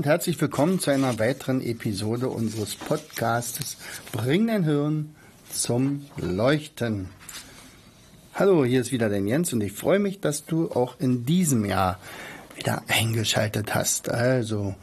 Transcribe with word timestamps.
Und 0.00 0.06
herzlich 0.06 0.40
willkommen 0.40 0.80
zu 0.80 0.90
einer 0.90 1.18
weiteren 1.18 1.60
Episode 1.60 2.30
unseres 2.30 2.74
Podcastes 2.74 3.76
Bring 4.12 4.46
dein 4.46 4.64
Hirn 4.64 5.14
zum 5.52 6.06
Leuchten. 6.16 7.10
Hallo, 8.32 8.64
hier 8.64 8.80
ist 8.80 8.92
wieder 8.92 9.10
dein 9.10 9.26
Jens 9.26 9.52
und 9.52 9.60
ich 9.60 9.72
freue 9.72 9.98
mich, 9.98 10.18
dass 10.18 10.46
du 10.46 10.70
auch 10.70 10.98
in 11.00 11.26
diesem 11.26 11.66
Jahr 11.66 11.98
wieder 12.56 12.82
eingeschaltet 12.88 13.74
hast. 13.74 14.08
Also, 14.08 14.74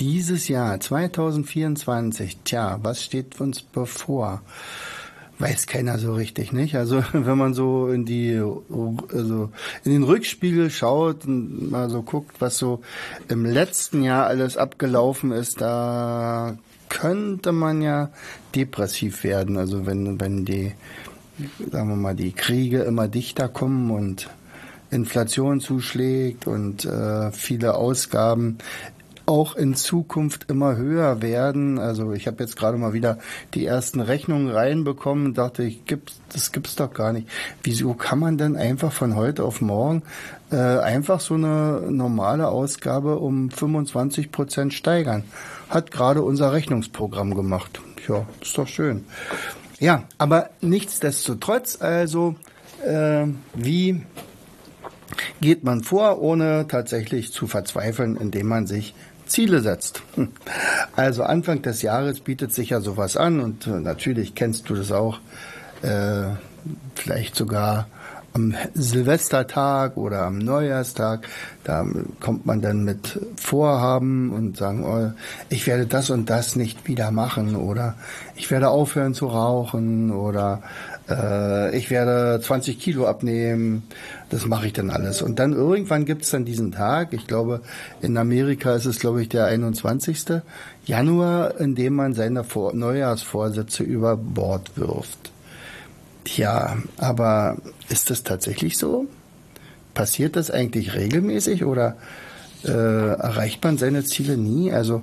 dieses 0.00 0.48
Jahr 0.48 0.80
2024, 0.80 2.38
tja, 2.42 2.80
was 2.82 3.04
steht 3.04 3.40
uns 3.40 3.62
bevor? 3.62 4.42
Weiß 5.38 5.66
keiner 5.66 5.98
so 5.98 6.14
richtig, 6.14 6.52
nicht? 6.52 6.76
Also 6.76 7.02
wenn 7.12 7.38
man 7.38 7.54
so 7.54 7.88
in 7.88 8.04
die, 8.04 8.40
also 9.12 9.50
in 9.84 9.92
den 9.92 10.02
Rückspiegel 10.02 10.70
schaut 10.70 11.26
und 11.26 11.70
mal 11.70 11.90
so 11.90 12.02
guckt, 12.02 12.40
was 12.40 12.58
so 12.58 12.80
im 13.28 13.44
letzten 13.44 14.02
Jahr 14.02 14.26
alles 14.26 14.56
abgelaufen 14.56 15.32
ist, 15.32 15.60
da 15.60 16.56
könnte 16.88 17.52
man 17.52 17.82
ja 17.82 18.10
depressiv 18.54 19.24
werden. 19.24 19.58
Also 19.58 19.86
wenn, 19.86 20.20
wenn 20.20 20.44
die, 20.44 20.72
sagen 21.70 21.88
wir 21.88 21.96
mal, 21.96 22.14
die 22.14 22.32
Kriege 22.32 22.82
immer 22.82 23.08
dichter 23.08 23.48
kommen 23.48 23.90
und 23.90 24.30
Inflation 24.90 25.60
zuschlägt 25.60 26.46
und 26.46 26.84
äh, 26.84 27.32
viele 27.32 27.74
Ausgaben 27.74 28.58
auch 29.26 29.56
in 29.56 29.74
Zukunft 29.74 30.50
immer 30.50 30.76
höher 30.76 31.20
werden. 31.20 31.78
Also 31.78 32.12
ich 32.12 32.26
habe 32.26 32.42
jetzt 32.42 32.56
gerade 32.56 32.78
mal 32.78 32.92
wieder 32.92 33.18
die 33.54 33.66
ersten 33.66 34.00
Rechnungen 34.00 34.50
reinbekommen 34.50 35.34
dachte, 35.34 35.64
ich 35.64 35.84
gibt's, 35.84 36.20
das 36.32 36.52
gibt's 36.52 36.76
doch 36.76 36.92
gar 36.92 37.12
nicht. 37.12 37.28
Wieso 37.62 37.94
kann 37.94 38.18
man 38.18 38.38
denn 38.38 38.56
einfach 38.56 38.92
von 38.92 39.16
heute 39.16 39.44
auf 39.44 39.60
morgen 39.60 40.02
äh, 40.50 40.56
einfach 40.56 41.20
so 41.20 41.34
eine 41.34 41.82
normale 41.90 42.48
Ausgabe 42.48 43.18
um 43.18 43.50
25 43.50 44.30
Prozent 44.30 44.72
steigern? 44.72 45.24
Hat 45.68 45.90
gerade 45.90 46.22
unser 46.22 46.52
Rechnungsprogramm 46.52 47.34
gemacht. 47.34 47.80
Ja, 48.08 48.26
ist 48.40 48.56
doch 48.56 48.68
schön. 48.68 49.04
Ja, 49.80 50.04
aber 50.16 50.50
nichtsdestotrotz, 50.60 51.82
also 51.82 52.36
äh, 52.84 53.26
wie 53.54 54.02
geht 55.40 55.64
man 55.64 55.82
vor, 55.82 56.20
ohne 56.20 56.66
tatsächlich 56.68 57.32
zu 57.32 57.46
verzweifeln, 57.46 58.16
indem 58.16 58.46
man 58.46 58.66
sich 58.66 58.94
Ziele 59.26 59.60
setzt. 59.60 60.02
Also 60.94 61.22
Anfang 61.22 61.62
des 61.62 61.82
Jahres 61.82 62.20
bietet 62.20 62.52
sich 62.52 62.70
ja 62.70 62.80
sowas 62.80 63.16
an 63.16 63.40
und 63.40 63.66
äh, 63.66 63.70
natürlich 63.70 64.34
kennst 64.34 64.68
du 64.70 64.74
das 64.74 64.92
auch, 64.92 65.18
äh, 65.82 66.30
vielleicht 66.94 67.36
sogar 67.36 67.86
am 68.36 68.54
Silvestertag 68.74 69.96
oder 69.96 70.22
am 70.24 70.36
Neujahrstag, 70.38 71.26
da 71.64 71.86
kommt 72.20 72.44
man 72.44 72.60
dann 72.60 72.84
mit 72.84 73.18
Vorhaben 73.36 74.30
und 74.30 74.58
sagen, 74.58 74.84
oh, 74.84 75.12
ich 75.48 75.66
werde 75.66 75.86
das 75.86 76.10
und 76.10 76.28
das 76.28 76.54
nicht 76.54 76.86
wieder 76.86 77.10
machen 77.12 77.56
oder 77.56 77.94
ich 78.34 78.50
werde 78.50 78.68
aufhören 78.68 79.14
zu 79.14 79.28
rauchen 79.28 80.12
oder 80.12 80.62
äh, 81.08 81.76
ich 81.76 81.90
werde 81.90 82.40
20 82.40 82.78
Kilo 82.78 83.06
abnehmen, 83.06 83.84
das 84.30 84.46
mache 84.46 84.66
ich 84.66 84.72
dann 84.72 84.90
alles. 84.90 85.22
Und 85.22 85.38
dann 85.38 85.52
irgendwann 85.52 86.04
gibt 86.04 86.22
es 86.22 86.30
dann 86.30 86.44
diesen 86.44 86.72
Tag, 86.72 87.12
ich 87.12 87.26
glaube, 87.26 87.60
in 88.00 88.16
Amerika 88.16 88.74
ist 88.74 88.86
es, 88.86 88.98
glaube 88.98 89.22
ich, 89.22 89.28
der 89.28 89.46
21. 89.46 90.42
Januar, 90.84 91.60
in 91.60 91.74
dem 91.74 91.94
man 91.94 92.14
seine 92.14 92.44
Vor 92.44 92.74
Neujahrsvorsätze 92.74 93.82
über 93.82 94.16
Bord 94.16 94.72
wirft. 94.76 95.30
Tja, 96.24 96.76
aber 96.98 97.56
ist 97.88 98.10
das 98.10 98.24
tatsächlich 98.24 98.76
so? 98.76 99.06
Passiert 99.94 100.36
das 100.36 100.50
eigentlich 100.50 100.94
regelmäßig 100.94 101.64
oder 101.64 101.96
äh, 102.64 102.70
erreicht 102.70 103.62
man 103.62 103.78
seine 103.78 104.04
Ziele 104.04 104.36
nie? 104.36 104.72
Also 104.72 105.02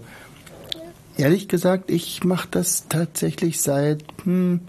ehrlich 1.17 1.47
gesagt, 1.47 1.89
ich 1.89 2.23
mache 2.23 2.49
das 2.51 2.87
tatsächlich 2.89 3.61
seit 3.61 4.03
hm, 4.23 4.59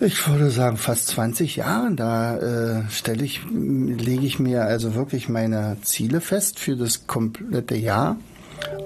ich 0.00 0.28
würde 0.28 0.50
sagen 0.50 0.76
fast 0.76 1.08
20 1.08 1.56
Jahren. 1.56 1.96
Da 1.96 2.36
äh, 2.36 2.90
stelle 2.90 3.24
ich, 3.24 3.42
lege 3.50 4.26
ich 4.26 4.38
mir 4.38 4.64
also 4.64 4.94
wirklich 4.94 5.28
meine 5.28 5.76
Ziele 5.82 6.20
fest 6.20 6.58
für 6.58 6.76
das 6.76 7.06
komplette 7.06 7.76
Jahr 7.76 8.16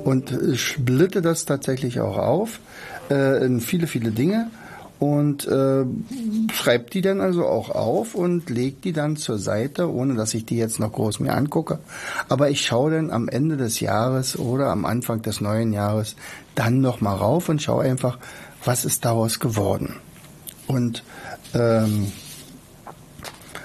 und 0.05 0.33
äh, 0.33 0.57
splitte 0.57 1.23
das 1.23 1.45
tatsächlich 1.45 2.01
auch 2.01 2.17
auf 2.17 2.61
äh, 3.11 3.45
in 3.45 3.61
viele, 3.61 3.87
viele 3.87 4.11
Dinge 4.11 4.51
und 4.99 5.49
äh, 5.49 5.85
schreibe 6.53 6.91
die 6.91 7.01
dann 7.01 7.21
also 7.23 7.47
auch 7.47 7.71
auf 7.71 8.15
und 8.15 8.51
lege 8.51 8.77
die 8.85 8.93
dann 8.93 9.17
zur 9.17 9.39
Seite, 9.39 9.91
ohne 9.91 10.15
dass 10.15 10.35
ich 10.35 10.45
die 10.45 10.59
jetzt 10.59 10.79
noch 10.79 10.93
groß 10.93 11.21
mir 11.21 11.35
angucke. 11.35 11.79
Aber 12.29 12.51
ich 12.51 12.65
schaue 12.65 12.91
dann 12.91 13.11
am 13.11 13.29
Ende 13.29 13.57
des 13.57 13.81
Jahres 13.81 14.39
oder 14.39 14.69
am 14.69 14.85
Anfang 14.85 15.23
des 15.23 15.41
neuen 15.41 15.73
Jahres 15.73 16.17
dann 16.55 16.83
noch 16.83 17.01
mal 17.01 17.15
rauf 17.15 17.49
und 17.49 17.63
schaue 17.63 17.85
einfach, 17.85 18.19
was 18.63 18.85
ist 18.85 19.07
daraus 19.07 19.41
geworden. 19.41 19.97
Und 20.71 21.03
ähm, 21.53 22.13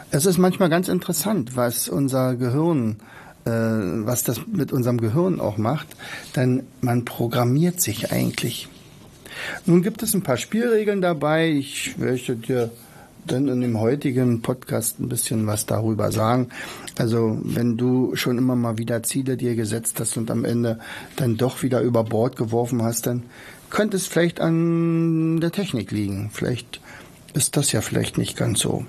es 0.09 0.25
ist 0.25 0.39
manchmal 0.39 0.69
ganz 0.69 0.87
interessant, 0.87 1.55
was 1.55 1.87
unser 1.87 2.35
Gehirn, 2.35 2.97
äh, 3.45 3.51
was 3.51 4.23
das 4.23 4.47
mit 4.47 4.73
unserem 4.73 4.99
Gehirn 4.99 5.39
auch 5.39 5.57
macht, 5.57 5.87
denn 6.35 6.63
man 6.81 7.05
programmiert 7.05 7.79
sich 7.79 8.11
eigentlich. 8.11 8.69
Nun 9.67 9.83
gibt 9.83 10.01
es 10.01 10.15
ein 10.15 10.23
paar 10.23 10.37
Spielregeln 10.37 11.01
dabei. 11.01 11.49
Ich 11.51 11.95
möchte 11.99 12.37
dir 12.37 12.71
dann 13.27 13.47
in 13.49 13.61
dem 13.61 13.79
heutigen 13.79 14.41
Podcast 14.41 14.99
ein 14.99 15.09
bisschen 15.09 15.45
was 15.45 15.67
darüber 15.67 16.11
sagen. 16.11 16.49
Also 16.97 17.37
wenn 17.43 17.77
du 17.77 18.15
schon 18.15 18.39
immer 18.39 18.55
mal 18.55 18.79
wieder 18.79 19.03
Ziele 19.03 19.37
dir 19.37 19.55
gesetzt 19.55 19.99
hast 19.99 20.17
und 20.17 20.31
am 20.31 20.43
Ende 20.43 20.79
dann 21.17 21.37
doch 21.37 21.61
wieder 21.61 21.81
über 21.81 22.03
Bord 22.03 22.35
geworfen 22.35 22.81
hast, 22.81 23.05
dann 23.05 23.23
könnte 23.69 23.97
es 23.97 24.07
vielleicht 24.07 24.39
an 24.39 25.39
der 25.39 25.51
Technik 25.51 25.91
liegen. 25.91 26.29
Vielleicht 26.31 26.79
ist 27.35 27.57
das 27.57 27.71
ja 27.71 27.81
vielleicht 27.81 28.17
nicht 28.17 28.37
ganz 28.37 28.59
so. 28.59 28.85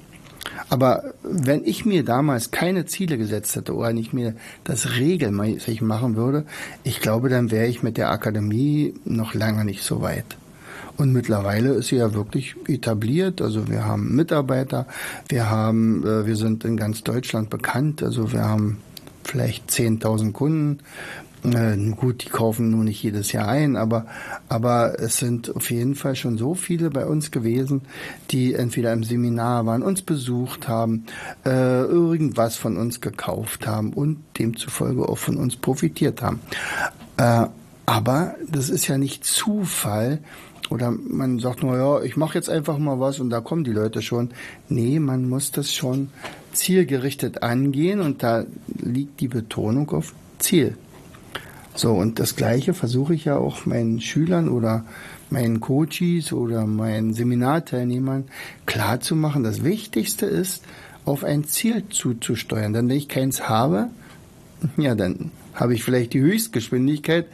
Aber 0.68 1.14
wenn 1.22 1.64
ich 1.64 1.84
mir 1.84 2.04
damals 2.04 2.50
keine 2.50 2.86
Ziele 2.86 3.18
gesetzt 3.18 3.54
hätte 3.56 3.74
oder 3.74 3.92
nicht 3.92 4.12
mir 4.12 4.34
das 4.64 4.96
regelmäßig 4.96 5.82
machen 5.82 6.16
würde, 6.16 6.44
ich 6.82 7.00
glaube, 7.00 7.28
dann 7.28 7.50
wäre 7.50 7.66
ich 7.66 7.82
mit 7.82 7.96
der 7.96 8.10
Akademie 8.10 8.94
noch 9.04 9.34
lange 9.34 9.64
nicht 9.64 9.82
so 9.82 10.00
weit. 10.02 10.36
Und 10.96 11.12
mittlerweile 11.12 11.74
ist 11.74 11.88
sie 11.88 11.96
ja 11.96 12.14
wirklich 12.14 12.56
etabliert. 12.68 13.42
Also 13.42 13.68
wir 13.68 13.84
haben 13.84 14.14
Mitarbeiter, 14.14 14.86
wir 15.28 15.50
haben, 15.50 16.04
äh, 16.04 16.26
wir 16.26 16.36
sind 16.36 16.64
in 16.64 16.76
ganz 16.76 17.02
Deutschland 17.04 17.50
bekannt. 17.50 18.02
Also 18.02 18.32
wir 18.32 18.44
haben 18.44 18.78
vielleicht 19.24 19.70
10.000 19.70 20.32
Kunden. 20.32 20.78
Gut, 21.96 22.24
die 22.24 22.28
kaufen 22.28 22.70
nur 22.70 22.84
nicht 22.84 23.02
jedes 23.02 23.32
Jahr 23.32 23.48
ein, 23.48 23.76
aber, 23.76 24.06
aber 24.48 24.98
es 24.98 25.18
sind 25.18 25.54
auf 25.54 25.70
jeden 25.70 25.94
Fall 25.94 26.16
schon 26.16 26.38
so 26.38 26.54
viele 26.54 26.90
bei 26.90 27.06
uns 27.06 27.30
gewesen, 27.30 27.82
die 28.30 28.54
entweder 28.54 28.92
im 28.92 29.04
Seminar 29.04 29.66
waren, 29.66 29.82
uns 29.82 30.02
besucht 30.02 30.68
haben, 30.68 31.06
äh, 31.44 31.82
irgendwas 31.82 32.56
von 32.56 32.76
uns 32.76 33.00
gekauft 33.00 33.66
haben 33.66 33.92
und 33.92 34.18
demzufolge 34.38 35.08
auch 35.08 35.18
von 35.18 35.36
uns 35.36 35.56
profitiert 35.56 36.22
haben. 36.22 36.40
Äh, 37.16 37.46
aber 37.86 38.34
das 38.48 38.68
ist 38.68 38.88
ja 38.88 38.98
nicht 38.98 39.24
Zufall, 39.24 40.18
oder 40.70 40.90
man 40.90 41.38
sagt 41.38 41.62
nur, 41.62 41.76
ja, 41.76 42.02
ich 42.02 42.16
mache 42.16 42.34
jetzt 42.34 42.50
einfach 42.50 42.78
mal 42.78 42.98
was 42.98 43.20
und 43.20 43.30
da 43.30 43.40
kommen 43.40 43.62
die 43.62 43.72
Leute 43.72 44.02
schon. 44.02 44.30
Nee, 44.68 44.98
man 44.98 45.28
muss 45.28 45.52
das 45.52 45.72
schon 45.72 46.10
zielgerichtet 46.52 47.42
angehen 47.42 48.00
und 48.00 48.22
da 48.22 48.44
liegt 48.66 49.20
die 49.20 49.28
Betonung 49.28 49.90
auf 49.90 50.12
Ziel. 50.38 50.76
So, 51.76 51.92
und 51.92 52.18
das 52.18 52.36
Gleiche 52.36 52.72
versuche 52.72 53.14
ich 53.14 53.26
ja 53.26 53.36
auch 53.36 53.66
meinen 53.66 54.00
Schülern 54.00 54.48
oder 54.48 54.84
meinen 55.28 55.60
Coaches 55.60 56.32
oder 56.32 56.66
meinen 56.66 57.12
Seminarteilnehmern 57.12 58.24
klarzumachen. 58.64 59.44
Das 59.44 59.62
Wichtigste 59.62 60.24
ist, 60.24 60.62
auf 61.04 61.22
ein 61.22 61.44
Ziel 61.44 61.84
zuzusteuern. 61.88 62.72
Denn 62.72 62.88
wenn 62.88 62.96
ich 62.96 63.08
keins 63.08 63.48
habe, 63.48 63.88
ja, 64.76 64.94
dann 64.94 65.30
habe 65.54 65.74
ich 65.74 65.84
vielleicht 65.84 66.14
die 66.14 66.20
Höchstgeschwindigkeit, 66.20 67.26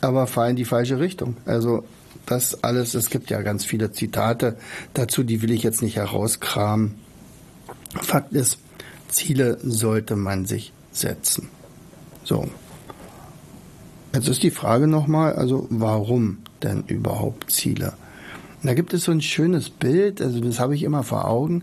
aber 0.00 0.26
fahre 0.26 0.50
in 0.50 0.56
die 0.56 0.64
falsche 0.64 1.00
Richtung. 1.00 1.36
Also 1.44 1.84
das 2.24 2.62
alles, 2.62 2.94
es 2.94 3.10
gibt 3.10 3.30
ja 3.30 3.42
ganz 3.42 3.64
viele 3.64 3.90
Zitate 3.90 4.56
dazu, 4.94 5.24
die 5.24 5.42
will 5.42 5.50
ich 5.50 5.62
jetzt 5.62 5.82
nicht 5.82 5.96
herauskramen. 5.96 6.94
Fakt 8.02 8.32
ist, 8.32 8.58
Ziele 9.08 9.58
sollte 9.62 10.14
man 10.14 10.46
sich 10.46 10.72
setzen. 10.92 11.48
So. 12.24 12.48
Jetzt 14.14 14.28
ist 14.28 14.42
die 14.42 14.50
Frage 14.50 14.86
nochmal, 14.86 15.34
also 15.34 15.66
warum 15.70 16.38
denn 16.62 16.84
überhaupt 16.86 17.50
Ziele? 17.50 17.92
Da 18.62 18.74
gibt 18.74 18.92
es 18.92 19.04
so 19.04 19.12
ein 19.12 19.20
schönes 19.20 19.70
Bild, 19.70 20.20
also 20.20 20.40
das 20.40 20.58
habe 20.58 20.74
ich 20.74 20.82
immer 20.82 21.04
vor 21.04 21.28
Augen, 21.28 21.62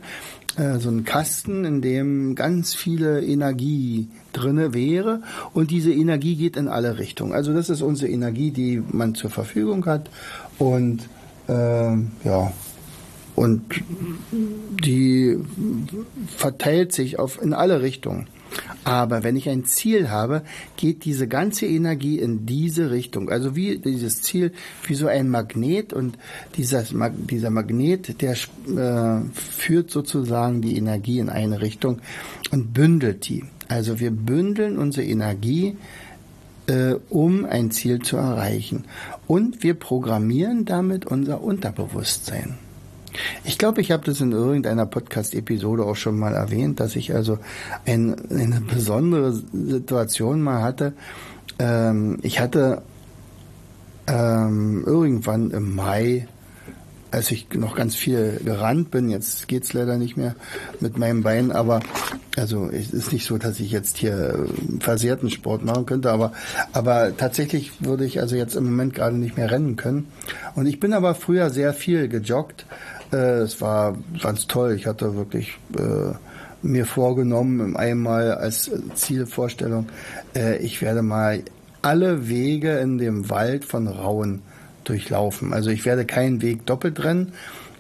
äh, 0.58 0.80
so 0.80 0.90
ein 0.90 1.04
Kasten, 1.04 1.66
in 1.66 1.82
dem 1.82 2.36
ganz 2.36 2.74
viele 2.74 3.22
Energie 3.22 4.08
drinne 4.32 4.74
wäre 4.74 5.22
und 5.54 5.72
diese 5.72 5.92
Energie 5.92 6.36
geht 6.36 6.56
in 6.56 6.68
alle 6.68 6.98
Richtungen. 6.98 7.34
Also 7.34 7.54
das 7.54 7.70
ist 7.70 7.82
unsere 7.82 8.10
Energie, 8.12 8.52
die 8.52 8.82
man 8.92 9.16
zur 9.16 9.30
Verfügung 9.30 9.86
hat 9.86 10.10
und 10.58 11.10
äh, 11.48 11.98
ja 12.24 12.54
und 13.36 13.62
die 14.84 15.38
verteilt 16.28 16.94
sich 16.94 17.20
auf 17.20 17.42
in 17.42 17.54
alle 17.54 17.82
Richtungen. 17.82 18.28
Aber 18.84 19.24
wenn 19.24 19.36
ich 19.36 19.50
ein 19.50 19.66
Ziel 19.66 20.10
habe, 20.10 20.44
geht 20.78 21.06
diese 21.06 21.28
ganze 21.28 21.66
Energie 21.66 22.20
in 22.20 22.46
diese 22.46 22.92
Richtung. 22.92 23.30
Also 23.30 23.56
wie 23.56 23.80
dieses 23.80 24.22
Ziel, 24.22 24.52
wie 24.88 24.96
so 24.96 25.08
ein 25.08 25.30
Magnet 25.30 25.94
und 25.94 26.18
dieser, 26.56 26.84
dieser 26.84 27.50
Magnet, 27.50 28.22
der 28.22 28.34
äh, 28.34 29.22
führt 29.34 29.90
sozusagen 29.92 30.62
die 30.62 30.78
Energie 30.78 31.20
in 31.20 31.30
eine 31.30 31.62
Richtung 31.62 32.00
und 32.52 32.74
bündelt 32.74 33.28
die. 33.28 33.44
Also 33.68 34.00
wir 34.00 34.12
bündeln 34.12 34.78
unsere 34.78 35.08
Energie, 35.08 35.76
äh, 36.68 36.96
um 37.10 37.46
ein 37.46 37.72
Ziel 37.72 38.02
zu 38.02 38.18
erreichen. 38.18 38.86
Und 39.28 39.64
wir 39.64 39.74
programmieren 39.74 40.66
damit 40.66 41.06
unser 41.06 41.42
Unterbewusstsein. 41.42 42.58
Ich 43.44 43.58
glaube, 43.58 43.82
ich 43.82 43.92
habe 43.92 44.06
das 44.06 44.22
in 44.22 44.32
irgendeiner 44.32 44.86
Podcast-Episode 44.86 45.84
auch 45.84 45.96
schon 45.96 46.18
mal 46.18 46.34
erwähnt, 46.34 46.80
dass 46.80 46.96
ich 46.96 47.14
also 47.14 47.40
ein, 47.86 48.16
eine 48.30 48.62
besondere 48.62 49.34
Situation 49.34 50.42
mal 50.42 50.62
hatte. 50.62 50.94
Ähm, 51.60 52.20
ich 52.22 52.40
hatte 52.40 52.82
ähm, 54.08 54.84
irgendwann 54.86 55.52
im 55.52 55.76
Mai, 55.76 56.28
als 57.12 57.32
ich 57.32 57.48
noch 57.54 57.76
ganz 57.76 57.96
viel 57.96 58.42
gerannt 58.44 58.92
bin, 58.92 59.10
jetzt 59.10 59.48
geht's 59.48 59.74
leider 59.74 59.98
nicht 59.98 60.18
mehr 60.18 60.36
mit 60.82 60.98
meinem 60.98 61.24
Bein, 61.24 61.52
aber 61.52 61.80
also 62.36 62.70
es 62.70 62.92
ist 62.92 63.14
nicht 63.14 63.26
so, 63.26 63.38
dass 63.38 63.60
ich 63.60 63.72
jetzt 63.72 63.98
hier 63.98 64.48
versehrten 64.80 65.30
Sport 65.30 65.64
machen 65.64 65.86
könnte, 65.86 66.12
aber 66.12 66.34
aber 66.74 67.16
tatsächlich 67.16 67.72
würde 67.80 68.06
ich 68.06 68.20
also 68.20 68.36
jetzt 68.36 68.56
im 68.56 68.66
Moment 68.66 68.94
gerade 68.94 69.16
nicht 69.16 69.38
mehr 69.38 69.50
rennen 69.50 69.78
können. 69.78 70.08
Und 70.56 70.66
ich 70.66 70.80
bin 70.80 70.94
aber 70.94 71.16
früher 71.16 71.50
sehr 71.50 71.74
viel 71.74 72.10
gejoggt 72.10 72.66
äh, 73.12 73.40
es 73.40 73.62
war 73.62 73.98
ganz 74.22 74.48
toll. 74.48 74.74
Ich 74.74 74.88
hatte 74.88 75.16
wirklich 75.16 75.58
äh, 75.78 76.14
mir 76.62 76.86
vorgenommen, 76.86 77.76
einmal 77.78 78.34
als 78.34 78.72
Zielvorstellung, 78.96 79.88
äh, 80.36 80.58
ich 80.58 80.82
werde 80.82 81.02
mal 81.02 81.44
alle 81.82 82.28
Wege 82.28 82.80
in 82.80 82.98
dem 82.98 83.30
Wald 83.30 83.66
von 83.66 83.88
Rauen 83.88 84.42
durchlaufen. 84.84 85.54
Also 85.54 85.70
ich 85.70 85.86
werde 85.86 86.06
keinen 86.06 86.42
Weg 86.42 86.66
doppelt 86.66 87.04
rennen. 87.04 87.34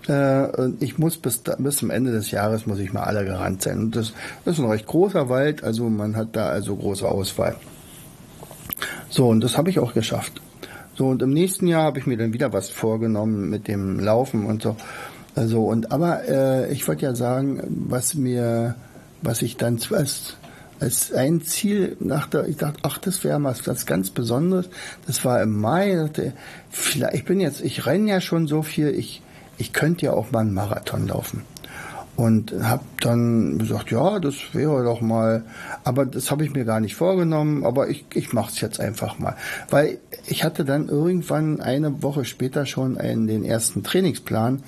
Äh, 0.07 0.69
ich 0.79 0.97
muss 0.97 1.17
bis, 1.17 1.41
bis 1.57 1.77
zum 1.77 1.89
Ende 1.89 2.11
des 2.11 2.31
Jahres 2.31 2.65
muss 2.67 2.79
ich 2.79 2.93
mal 2.93 3.03
alle 3.03 3.25
gerannt 3.25 3.63
sein. 3.63 3.79
Und 3.79 3.95
das 3.95 4.13
ist 4.45 4.59
ein 4.59 4.65
recht 4.65 4.85
großer 4.85 5.29
Wald, 5.29 5.63
also 5.63 5.89
man 5.89 6.15
hat 6.15 6.35
da 6.35 6.49
also 6.49 6.75
große 6.75 7.07
Auswahl. 7.07 7.55
So, 9.09 9.29
und 9.29 9.43
das 9.43 9.57
habe 9.57 9.69
ich 9.69 9.79
auch 9.79 9.93
geschafft. 9.93 10.41
So, 10.95 11.07
und 11.07 11.21
im 11.21 11.31
nächsten 11.31 11.67
Jahr 11.67 11.83
habe 11.83 11.99
ich 11.99 12.05
mir 12.05 12.17
dann 12.17 12.33
wieder 12.33 12.53
was 12.53 12.69
vorgenommen 12.69 13.49
mit 13.49 13.67
dem 13.67 13.99
Laufen 13.99 14.45
und 14.45 14.61
so. 14.61 14.75
Also 15.35 15.65
und 15.65 15.91
aber 15.91 16.27
äh, 16.27 16.71
ich 16.71 16.87
wollte 16.87 17.05
ja 17.05 17.15
sagen, 17.15 17.61
was 17.87 18.15
mir, 18.15 18.75
was 19.21 19.41
ich 19.41 19.57
dann 19.57 19.79
als 19.91 20.37
als 20.79 21.13
ein 21.13 21.41
Ziel 21.41 21.95
nach 21.99 22.27
der, 22.27 22.47
ich 22.47 22.57
dachte, 22.57 22.79
ach, 22.83 22.97
das 22.97 23.23
wäre 23.23 23.39
mal 23.39 23.55
was 23.65 23.85
ganz 23.85 24.09
Besonderes. 24.09 24.69
Das 25.07 25.23
war 25.23 25.41
im 25.41 25.59
Mai. 25.59 25.91
Ich 25.91 25.97
dachte, 25.97 26.33
vielleicht, 26.69 27.15
ich 27.15 27.25
bin 27.25 27.39
jetzt, 27.39 27.61
ich 27.61 27.85
renne 27.85 28.09
ja 28.09 28.21
schon 28.21 28.47
so 28.47 28.61
viel, 28.61 28.89
ich, 28.89 29.21
ich 29.57 29.71
könnte 29.71 30.05
ja 30.05 30.13
auch 30.13 30.31
mal 30.31 30.41
einen 30.41 30.53
Marathon 30.53 31.07
laufen. 31.07 31.43
Und 32.15 32.53
habe 32.63 32.83
dann 33.01 33.57
gesagt, 33.57 33.91
ja, 33.91 34.19
das 34.19 34.35
wäre 34.53 34.85
doch 34.85 35.01
mal, 35.01 35.43
aber 35.83 36.05
das 36.05 36.31
habe 36.31 36.45
ich 36.45 36.53
mir 36.53 36.63
gar 36.63 36.79
nicht 36.79 36.95
vorgenommen, 36.95 37.65
aber 37.65 37.89
ich, 37.89 38.05
ich 38.13 38.31
mache 38.31 38.51
es 38.51 38.61
jetzt 38.61 38.79
einfach 38.79 39.19
mal. 39.19 39.35
Weil 39.69 39.97
ich 40.25 40.45
hatte 40.45 40.63
dann 40.63 40.87
irgendwann 40.87 41.59
eine 41.59 42.01
Woche 42.03 42.23
später 42.23 42.65
schon 42.65 42.97
einen, 42.97 43.27
den 43.27 43.43
ersten 43.43 43.83
Trainingsplan 43.83 44.63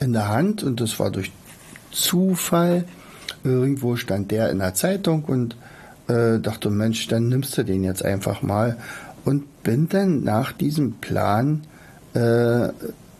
in 0.00 0.12
der 0.12 0.28
Hand 0.28 0.62
und 0.62 0.80
das 0.80 1.00
war 1.00 1.10
durch 1.10 1.32
Zufall. 1.90 2.84
Irgendwo 3.44 3.96
stand 3.96 4.30
der 4.30 4.50
in 4.50 4.60
der 4.60 4.74
Zeitung 4.74 5.24
und 5.24 5.56
äh, 6.08 6.38
dachte, 6.38 6.70
Mensch, 6.70 7.08
dann 7.08 7.28
nimmst 7.28 7.56
du 7.58 7.64
den 7.64 7.82
jetzt 7.82 8.04
einfach 8.04 8.42
mal 8.42 8.76
und 9.24 9.62
bin 9.62 9.88
dann 9.88 10.24
nach 10.24 10.52
diesem 10.52 10.94
Plan, 10.94 11.62
äh, 12.14 12.68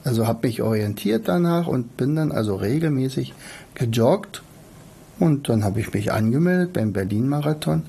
also 0.05 0.27
habe 0.27 0.47
mich 0.47 0.63
orientiert 0.63 1.29
danach 1.29 1.69
und 1.69 1.97
bin 1.97 2.17
dann 2.17 2.33
also 2.33 2.57
regelmäßig 2.57 3.35
gejoggt 3.75 4.43
und 5.19 5.49
dann 5.49 5.65
habe 5.65 5.81
ich 5.81 5.93
mich 5.93 6.13
angemeldet 6.13 6.73
beim 6.73 6.93
Berlin-Marathon 6.93 7.83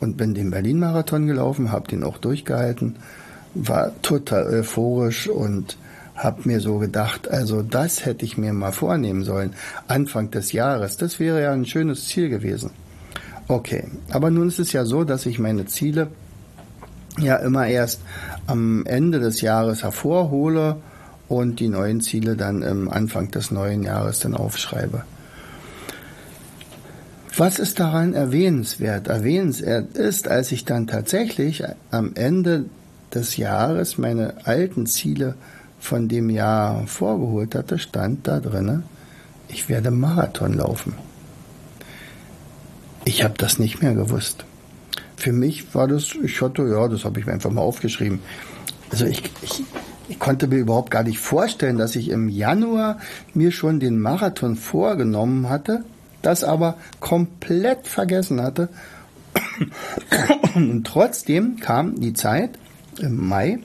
und 0.00 0.16
bin 0.16 0.34
den 0.34 0.50
Berlin-Marathon 0.50 1.26
gelaufen, 1.26 1.72
habe 1.72 1.88
den 1.88 2.04
auch 2.04 2.18
durchgehalten, 2.18 2.96
war 3.54 3.90
total 4.02 4.46
euphorisch 4.46 5.28
und 5.28 5.76
habe 6.14 6.42
mir 6.44 6.60
so 6.60 6.78
gedacht, 6.78 7.28
also 7.28 7.62
das 7.62 8.04
hätte 8.04 8.24
ich 8.24 8.38
mir 8.38 8.52
mal 8.52 8.72
vornehmen 8.72 9.22
sollen, 9.22 9.52
Anfang 9.86 10.30
des 10.30 10.52
Jahres. 10.52 10.96
Das 10.96 11.20
wäre 11.20 11.42
ja 11.42 11.52
ein 11.52 11.66
schönes 11.66 12.08
Ziel 12.08 12.28
gewesen. 12.28 12.70
Okay, 13.48 13.84
aber 14.10 14.30
nun 14.30 14.48
ist 14.48 14.58
es 14.58 14.72
ja 14.72 14.84
so, 14.84 15.04
dass 15.04 15.26
ich 15.26 15.38
meine 15.38 15.66
Ziele 15.66 16.08
ja 17.18 17.36
immer 17.36 17.66
erst 17.66 18.00
am 18.46 18.84
Ende 18.86 19.20
des 19.20 19.40
Jahres 19.40 19.82
hervorhole 19.82 20.76
und 21.28 21.60
die 21.60 21.68
neuen 21.68 22.00
Ziele 22.00 22.36
dann 22.36 22.62
im 22.62 22.88
Anfang 22.88 23.30
des 23.30 23.50
neuen 23.50 23.82
Jahres 23.82 24.20
dann 24.20 24.34
aufschreibe. 24.34 25.04
Was 27.38 27.58
ist 27.58 27.80
daran 27.80 28.14
erwähnenswert? 28.14 29.08
Erwähnenswert 29.08 29.94
ist, 29.94 30.26
als 30.26 30.52
ich 30.52 30.64
dann 30.64 30.86
tatsächlich 30.86 31.62
am 31.90 32.14
Ende 32.14 32.64
des 33.12 33.36
Jahres 33.36 33.98
meine 33.98 34.46
alten 34.46 34.86
Ziele 34.86 35.34
von 35.78 36.08
dem 36.08 36.30
Jahr 36.30 36.86
vorgeholt 36.86 37.54
hatte, 37.54 37.78
stand 37.78 38.26
da 38.26 38.40
drinne, 38.40 38.84
ich 39.48 39.68
werde 39.68 39.90
Marathon 39.90 40.54
laufen. 40.54 40.94
Ich 43.04 43.22
habe 43.22 43.34
das 43.36 43.58
nicht 43.58 43.82
mehr 43.82 43.94
gewusst. 43.94 44.46
Für 45.16 45.32
mich 45.32 45.74
war 45.74 45.88
das, 45.88 46.14
ich 46.22 46.40
hatte, 46.40 46.62
ja, 46.62 46.88
das 46.88 47.04
habe 47.04 47.20
ich 47.20 47.26
mir 47.26 47.32
einfach 47.32 47.50
mal 47.50 47.60
aufgeschrieben. 47.60 48.20
Also 48.90 49.04
ich, 49.04 49.22
ich, 49.42 49.62
ich 50.08 50.18
konnte 50.18 50.46
mir 50.46 50.56
überhaupt 50.56 50.90
gar 50.90 51.02
nicht 51.02 51.18
vorstellen, 51.18 51.76
dass 51.76 51.96
ich 51.96 52.08
im 52.08 52.30
Januar 52.30 52.98
mir 53.34 53.52
schon 53.52 53.78
den 53.78 54.00
Marathon 54.00 54.56
vorgenommen 54.56 55.50
hatte, 55.50 55.84
das 56.26 56.44
aber 56.44 56.76
komplett 57.00 57.86
vergessen 57.86 58.42
hatte. 58.42 58.68
Und 60.54 60.86
trotzdem 60.86 61.58
kam 61.60 62.00
die 62.00 62.14
Zeit 62.14 62.50
im 62.98 63.28
Mai 63.28 63.58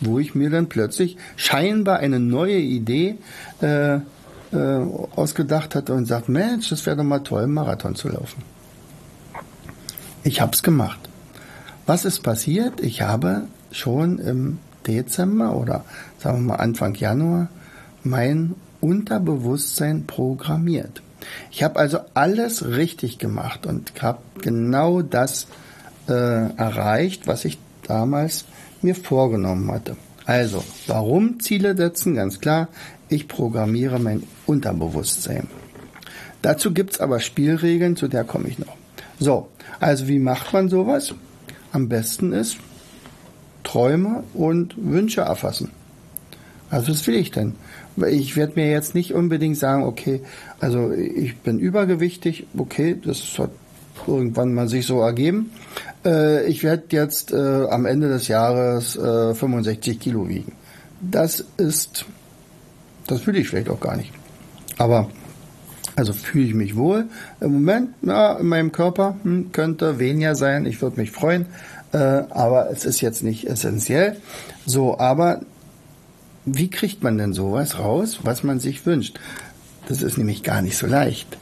wo 0.00 0.18
ich 0.18 0.34
mir 0.34 0.50
dann 0.50 0.68
plötzlich 0.68 1.16
scheinbar 1.36 1.98
eine 1.98 2.20
neue 2.20 2.56
Idee 2.56 3.16
äh, 3.62 3.96
äh, 3.96 4.00
ausgedacht 5.14 5.74
hatte 5.74 5.94
und 5.94 6.06
sagt, 6.06 6.28
Mensch, 6.28 6.70
das 6.70 6.86
wäre 6.86 6.96
doch 6.96 7.04
mal 7.04 7.20
toll, 7.20 7.44
einen 7.44 7.54
Marathon 7.54 7.94
zu 7.94 8.08
laufen. 8.08 8.42
Ich 10.24 10.40
habe 10.40 10.52
es 10.52 10.62
gemacht. 10.62 10.98
Was 11.86 12.04
ist 12.04 12.22
passiert? 12.22 12.80
Ich 12.80 13.02
habe 13.02 13.44
schon 13.72 14.18
im 14.18 14.58
Dezember 14.86 15.56
oder 15.56 15.84
sagen 16.18 16.38
wir 16.38 16.54
mal 16.54 16.56
Anfang 16.56 16.94
Januar 16.94 17.48
mein 18.02 18.54
Unterbewusstsein 18.80 20.06
programmiert. 20.06 21.02
Ich 21.50 21.62
habe 21.62 21.78
also 21.78 21.98
alles 22.14 22.66
richtig 22.66 23.18
gemacht 23.18 23.66
und 23.66 23.92
habe 24.02 24.20
genau 24.40 25.02
das 25.02 25.46
äh, 26.08 26.12
erreicht, 26.12 27.26
was 27.26 27.44
ich 27.44 27.58
damals 27.86 28.44
mir 28.82 28.94
vorgenommen 28.94 29.70
hatte. 29.70 29.96
Also, 30.26 30.62
warum 30.86 31.40
Ziele 31.40 31.76
setzen? 31.76 32.14
Ganz 32.14 32.40
klar, 32.40 32.68
ich 33.08 33.26
programmiere 33.28 33.98
mein 33.98 34.22
Unterbewusstsein. 34.46 35.48
Dazu 36.42 36.72
gibt's 36.72 37.00
aber 37.00 37.20
Spielregeln, 37.20 37.96
zu 37.96 38.08
der 38.08 38.24
komme 38.24 38.48
ich 38.48 38.58
noch. 38.58 38.76
So, 39.18 39.48
also 39.80 40.08
wie 40.08 40.18
macht 40.18 40.52
man 40.52 40.68
sowas? 40.68 41.14
Am 41.72 41.88
besten 41.88 42.32
ist 42.32 42.56
Träume 43.64 44.24
und 44.34 44.74
Wünsche 44.76 45.22
erfassen. 45.22 45.70
Also 46.70 46.92
was 46.92 47.06
will 47.06 47.16
ich 47.16 47.30
denn? 47.30 47.56
Ich 47.96 48.36
werde 48.36 48.54
mir 48.56 48.70
jetzt 48.70 48.94
nicht 48.94 49.14
unbedingt 49.14 49.58
sagen, 49.58 49.84
okay, 49.84 50.22
also 50.60 50.92
ich 50.92 51.36
bin 51.38 51.58
übergewichtig, 51.58 52.46
okay, 52.56 52.96
das 53.02 53.38
hat 53.38 53.50
irgendwann 54.06 54.54
mal 54.54 54.68
sich 54.68 54.86
so 54.86 55.00
ergeben. 55.00 55.50
Äh, 56.04 56.46
ich 56.46 56.62
werde 56.62 56.84
jetzt 56.90 57.32
äh, 57.32 57.66
am 57.68 57.86
Ende 57.86 58.08
des 58.08 58.28
Jahres 58.28 58.96
äh, 58.96 59.34
65 59.34 59.98
Kilo 60.00 60.28
wiegen. 60.28 60.52
Das 61.00 61.44
ist, 61.56 62.06
das 63.06 63.22
fühle 63.22 63.38
ich 63.38 63.48
vielleicht 63.48 63.68
auch 63.68 63.80
gar 63.80 63.96
nicht. 63.96 64.12
Aber 64.78 65.08
also 65.96 66.12
fühle 66.12 66.46
ich 66.46 66.54
mich 66.54 66.76
wohl. 66.76 67.06
Im 67.40 67.52
Moment, 67.52 67.90
na, 68.00 68.38
in 68.38 68.46
meinem 68.46 68.72
Körper 68.72 69.16
hm, 69.22 69.52
könnte 69.52 69.98
weniger 69.98 70.34
sein. 70.34 70.64
Ich 70.64 70.80
würde 70.80 71.00
mich 71.00 71.10
freuen. 71.10 71.46
äh, 71.92 71.98
aber 72.30 72.70
es 72.70 72.84
ist 72.84 73.00
jetzt 73.00 73.22
nicht 73.22 73.46
essentiell. 73.46 74.16
So, 74.64 74.98
aber 74.98 75.40
wie 76.56 76.70
kriegt 76.70 77.02
man 77.02 77.18
denn 77.18 77.32
sowas 77.32 77.78
raus, 77.78 78.20
was 78.22 78.42
man 78.42 78.60
sich 78.60 78.86
wünscht? 78.86 79.18
Das 79.88 80.02
ist 80.02 80.18
nämlich 80.18 80.42
gar 80.42 80.62
nicht 80.62 80.76
so 80.76 80.86
leicht. 80.86 81.38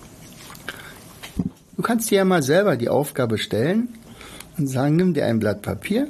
Du 1.77 1.83
kannst 1.83 2.11
dir 2.11 2.17
ja 2.17 2.25
mal 2.25 2.43
selber 2.43 2.77
die 2.77 2.89
Aufgabe 2.89 3.39
stellen 3.39 3.89
und 4.57 4.67
sagen, 4.67 4.97
nimm 4.97 5.15
dir 5.15 5.27
ein 5.27 5.39
Blatt 5.39 5.63
Papier 5.63 6.09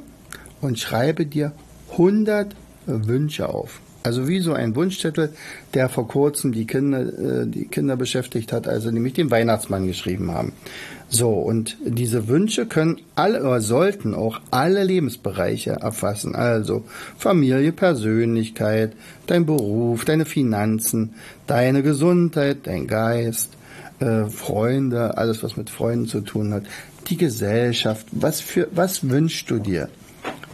und 0.61 0.79
schreibe 0.79 1.25
dir 1.25 1.53
100 1.91 2.55
Wünsche 2.85 3.49
auf. 3.49 3.81
Also 4.01 4.27
wie 4.27 4.39
so 4.39 4.53
ein 4.53 4.75
Wunschzettel, 4.75 5.33
der 5.73 5.89
vor 5.89 6.07
kurzem 6.07 6.51
die 6.51 6.65
Kinder, 6.65 7.01
äh, 7.01 7.47
die 7.47 7.65
Kinder 7.65 7.97
beschäftigt 7.97 8.53
hat, 8.53 8.67
also 8.67 8.89
nämlich 8.91 9.13
den 9.13 9.29
Weihnachtsmann 9.29 9.85
geschrieben 9.85 10.31
haben. 10.31 10.53
So, 11.11 11.31
und 11.31 11.75
diese 11.83 12.27
Wünsche 12.27 12.67
können 12.67 13.01
alle 13.15 13.41
oder 13.41 13.61
sollten 13.61 14.13
auch 14.13 14.41
alle 14.51 14.83
Lebensbereiche 14.83 15.71
erfassen. 15.71 16.35
Also 16.35 16.85
Familie, 17.17 17.71
Persönlichkeit, 17.71 18.93
dein 19.25 19.47
Beruf, 19.47 20.05
deine 20.05 20.25
Finanzen, 20.25 21.15
deine 21.47 21.81
Gesundheit, 21.81 22.59
dein 22.65 22.85
Geist, 22.85 23.49
äh, 23.99 24.25
Freunde, 24.25 25.17
alles 25.17 25.41
was 25.41 25.57
mit 25.57 25.71
Freunden 25.71 26.05
zu 26.05 26.21
tun 26.21 26.53
hat, 26.53 26.63
die 27.07 27.17
Gesellschaft. 27.17 28.05
Was 28.11 28.39
für, 28.39 28.67
was 28.71 29.09
wünschst 29.09 29.49
du 29.49 29.57
dir? 29.57 29.89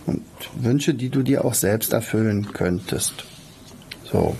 Und 0.05 0.23
Wünsche, 0.55 0.93
die 0.93 1.09
du 1.09 1.21
dir 1.21 1.43
auch 1.43 1.53
selbst 1.53 1.91
erfüllen 1.91 2.53
könntest. 2.53 3.25
So. 4.09 4.37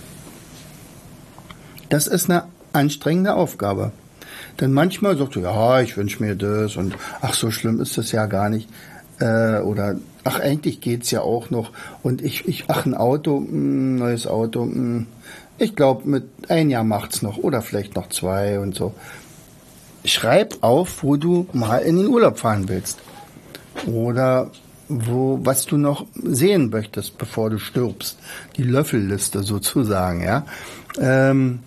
Das 1.90 2.06
ist 2.06 2.30
eine 2.30 2.44
anstrengende 2.72 3.34
Aufgabe. 3.34 3.92
Denn 4.60 4.72
manchmal 4.72 5.16
sagst 5.16 5.36
du, 5.36 5.40
ja, 5.40 5.80
ich 5.80 5.96
wünsche 5.96 6.22
mir 6.22 6.34
das 6.34 6.76
und 6.76 6.96
ach, 7.20 7.34
so 7.34 7.50
schlimm 7.50 7.80
ist 7.80 7.98
das 7.98 8.12
ja 8.12 8.26
gar 8.26 8.48
nicht. 8.48 8.68
Äh, 9.20 9.60
oder 9.60 9.96
ach, 10.24 10.40
eigentlich 10.40 10.80
geht's 10.80 11.10
ja 11.10 11.20
auch 11.20 11.50
noch. 11.50 11.72
Und 12.02 12.22
ich, 12.22 12.46
ich 12.48 12.64
ach, 12.68 12.86
ein 12.86 12.94
Auto, 12.94 13.40
mh, 13.40 13.48
hm, 13.48 13.96
neues 13.96 14.26
Auto, 14.26 14.64
mh, 14.64 14.74
hm, 14.74 15.06
ich 15.58 15.74
glaube, 15.74 16.08
mit 16.08 16.24
ein 16.48 16.68
Jahr 16.68 16.84
macht's 16.84 17.22
noch 17.22 17.38
oder 17.38 17.62
vielleicht 17.62 17.96
noch 17.96 18.10
zwei 18.10 18.60
und 18.60 18.74
so. 18.74 18.92
Schreib 20.04 20.56
auf, 20.60 21.02
wo 21.02 21.16
du 21.16 21.48
mal 21.52 21.78
in 21.78 21.96
den 21.96 22.06
Urlaub 22.08 22.38
fahren 22.38 22.68
willst. 22.68 22.98
Oder 23.86 24.50
wo, 24.88 25.40
was 25.42 25.66
du 25.66 25.78
noch 25.78 26.06
sehen 26.22 26.70
möchtest, 26.70 27.18
bevor 27.18 27.50
du 27.50 27.58
stirbst. 27.58 28.18
Die 28.56 28.62
Löffelliste 28.62 29.42
sozusagen, 29.42 30.22
ja. 30.22 30.44
Ähm, 30.98 31.60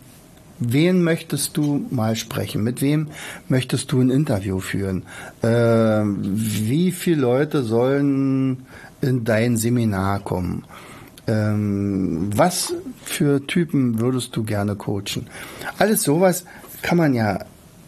wen 0.59 1.03
möchtest 1.03 1.57
du 1.57 1.85
mal 1.89 2.15
sprechen? 2.15 2.63
Mit 2.63 2.81
wem 2.81 3.07
möchtest 3.47 3.91
du 3.91 4.01
ein 4.01 4.09
Interview 4.09 4.59
führen? 4.59 5.03
Ähm, 5.43 6.17
wie 6.21 6.91
viele 6.91 7.21
Leute 7.21 7.63
sollen 7.63 8.65
in 9.01 9.23
dein 9.23 9.57
Seminar 9.57 10.19
kommen? 10.19 10.63
Ähm, 11.27 12.29
was 12.35 12.73
für 13.03 13.45
Typen 13.45 13.99
würdest 13.99 14.35
du 14.35 14.43
gerne 14.43 14.75
coachen? 14.75 15.27
Alles 15.77 16.03
sowas 16.03 16.45
kann 16.81 16.97
man 16.97 17.13
ja 17.13 17.39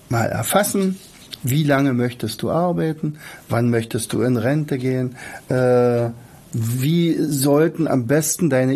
mal 0.10 0.26
erfassen, 0.26 0.98
wie 1.44 1.64
lange 1.64 1.94
möchtest 1.94 2.42
du 2.44 2.52
arbeiten? 2.52 3.16
Wann 3.50 3.70
möchtest 3.70 4.14
du 4.14 4.22
in 4.22 4.38
Rente 4.38 4.78
gehen? 4.78 5.16
Äh, 5.50 6.10
wie 6.54 7.16
sollten 7.18 7.88
am 7.88 8.08
besten 8.08 8.50
deine 8.50 8.76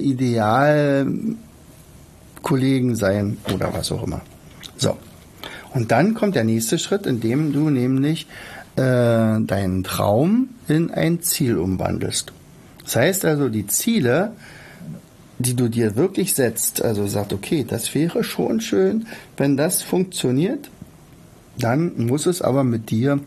Idealkollegen 2.46 2.96
sein 2.96 3.38
oder 3.54 3.74
was 3.74 3.92
auch 3.92 4.04
immer? 4.04 4.22
So. 4.78 4.98
Und 5.74 5.92
dann 5.92 6.14
kommt 6.14 6.36
der 6.36 6.44
nächste 6.44 6.80
Schritt, 6.80 7.06
in 7.06 7.20
dem 7.20 7.52
du 7.52 7.70
nämlich 7.70 8.28
äh, 8.76 8.82
deinen 9.42 9.84
Traum 9.84 10.50
in 10.68 10.92
ein 10.92 11.22
Ziel 11.22 11.58
umwandelst. 11.58 12.32
Das 12.84 12.96
heißt 12.96 13.26
also, 13.26 13.50
die 13.50 13.68
Ziele, 13.68 14.34
die 15.40 15.56
du 15.56 15.68
dir 15.68 15.96
wirklich 15.96 16.34
setzt, 16.34 16.82
also 16.82 17.08
sagt, 17.08 17.34
okay, 17.34 17.66
das 17.68 17.94
wäre 17.94 18.24
schon 18.24 18.62
schön, 18.62 19.08
wenn 19.38 19.58
das 19.58 19.82
funktioniert, 19.82 20.70
dann 21.58 22.06
muss 22.06 22.26
es 22.26 22.42
aber 22.42 22.64
mit 22.64 22.90
dir 22.90 23.20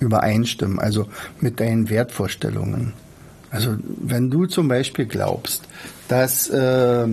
übereinstimmen, 0.00 0.78
also 0.78 1.06
mit 1.40 1.60
deinen 1.60 1.88
Wertvorstellungen. 1.88 2.94
Also 3.50 3.76
wenn 3.84 4.30
du 4.30 4.46
zum 4.46 4.68
Beispiel 4.68 5.06
glaubst, 5.06 5.64
dass, 6.08 6.48
äh, 6.48 7.08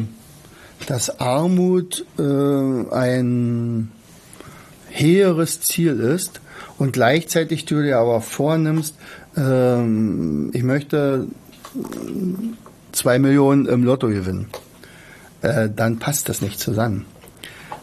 dass 0.85 1.19
Armut 1.19 2.05
äh, 2.17 2.21
ein 2.21 3.91
höheres 4.91 5.61
Ziel 5.61 5.99
ist 5.99 6.41
und 6.77 6.93
gleichzeitig 6.93 7.65
du 7.65 7.81
dir 7.81 7.97
aber 7.97 8.21
vornimmst, 8.21 8.95
äh, 9.35 9.81
ich 9.81 10.63
möchte 10.63 11.27
zwei 12.91 13.19
Millionen 13.19 13.65
im 13.65 13.83
Lotto 13.83 14.07
gewinnen, 14.07 14.47
äh, 15.41 15.69
dann 15.73 15.99
passt 15.99 16.29
das 16.29 16.41
nicht 16.41 16.59
zusammen. 16.59 17.05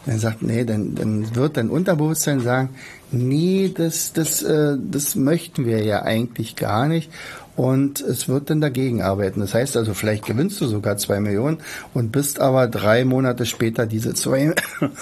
Er 0.07 0.19
sagt, 0.19 0.43
nee, 0.43 0.63
dann, 0.65 0.93
dann 0.93 1.35
wird 1.35 1.57
dein 1.57 1.69
Unterbewusstsein 1.69 2.39
sagen, 2.39 2.69
nee, 3.11 3.71
das, 3.75 4.13
das, 4.13 4.43
äh, 4.43 4.77
das 4.79 5.15
möchten 5.15 5.65
wir 5.65 5.83
ja 5.83 6.03
eigentlich 6.03 6.55
gar 6.55 6.87
nicht. 6.87 7.09
Und 7.55 8.01
es 8.01 8.27
wird 8.27 8.49
dann 8.49 8.59
dagegen 8.59 9.01
arbeiten. 9.01 9.39
Das 9.39 9.53
heißt 9.53 9.77
also, 9.77 9.93
vielleicht 9.93 10.25
gewinnst 10.25 10.59
du 10.59 10.67
sogar 10.67 10.97
zwei 10.97 11.19
Millionen 11.19 11.59
und 11.93 12.11
bist 12.11 12.39
aber 12.39 12.67
drei 12.67 13.05
Monate 13.05 13.45
später 13.45 13.85
diese 13.85 14.13
zwei, 14.13 14.53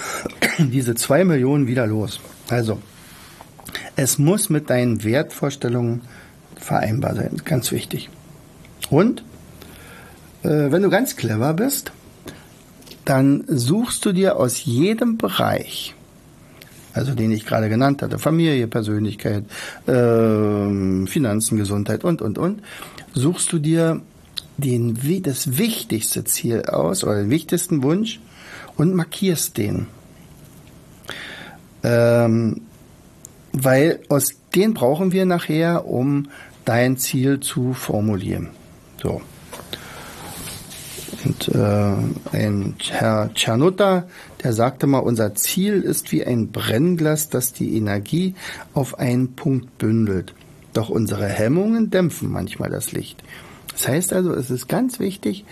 diese 0.59 0.93
zwei 0.95 1.23
Millionen 1.25 1.67
wieder 1.67 1.87
los. 1.87 2.19
Also, 2.49 2.79
es 3.95 4.19
muss 4.19 4.49
mit 4.49 4.69
deinen 4.69 5.03
Wertvorstellungen 5.03 6.01
vereinbar 6.55 7.15
sein. 7.15 7.41
Ganz 7.43 7.71
wichtig. 7.71 8.09
Und, 8.89 9.23
äh, 10.43 10.71
wenn 10.71 10.83
du 10.83 10.89
ganz 10.89 11.15
clever 11.15 11.53
bist, 11.53 11.91
dann 13.05 13.43
suchst 13.47 14.05
du 14.05 14.13
dir 14.13 14.37
aus 14.37 14.63
jedem 14.63 15.17
Bereich, 15.17 15.95
also 16.93 17.13
den 17.13 17.31
ich 17.31 17.45
gerade 17.45 17.69
genannt 17.69 18.01
hatte, 18.01 18.19
Familie, 18.19 18.67
Persönlichkeit, 18.67 19.45
äh, 19.87 21.05
Finanzen, 21.07 21.57
Gesundheit 21.57 22.03
und, 22.03 22.21
und, 22.21 22.37
und, 22.37 22.61
suchst 23.13 23.51
du 23.51 23.59
dir 23.59 24.01
den, 24.57 24.97
das 25.23 25.57
wichtigste 25.57 26.23
Ziel 26.23 26.63
aus 26.63 27.03
oder 27.03 27.15
den 27.15 27.29
wichtigsten 27.29 27.83
Wunsch 27.83 28.19
und 28.77 28.93
markierst 28.93 29.57
den. 29.57 29.87
Ähm, 31.83 32.61
weil 33.51 33.99
aus 34.09 34.35
den 34.55 34.73
brauchen 34.73 35.11
wir 35.11 35.25
nachher, 35.25 35.85
um 35.85 36.29
dein 36.65 36.97
Ziel 36.97 37.39
zu 37.39 37.73
formulieren. 37.73 38.49
So. 39.01 39.21
Und 41.25 41.49
äh, 41.49 41.95
ein 42.35 42.75
Herr 42.89 43.33
Czernotta, 43.33 44.05
der 44.43 44.53
sagte 44.53 44.87
mal, 44.87 44.99
unser 44.99 45.35
Ziel 45.35 45.81
ist 45.81 46.11
wie 46.11 46.25
ein 46.25 46.51
Brennglas, 46.51 47.29
das 47.29 47.53
die 47.53 47.77
Energie 47.77 48.35
auf 48.73 48.99
einen 48.99 49.35
Punkt 49.35 49.77
bündelt. 49.77 50.33
Doch 50.73 50.89
unsere 50.89 51.27
Hemmungen 51.27 51.89
dämpfen 51.89 52.31
manchmal 52.31 52.69
das 52.69 52.91
Licht. 52.91 53.23
Das 53.71 53.87
heißt 53.87 54.13
also, 54.13 54.33
es 54.33 54.49
ist 54.49 54.67
ganz 54.67 54.99
wichtig, 54.99 55.45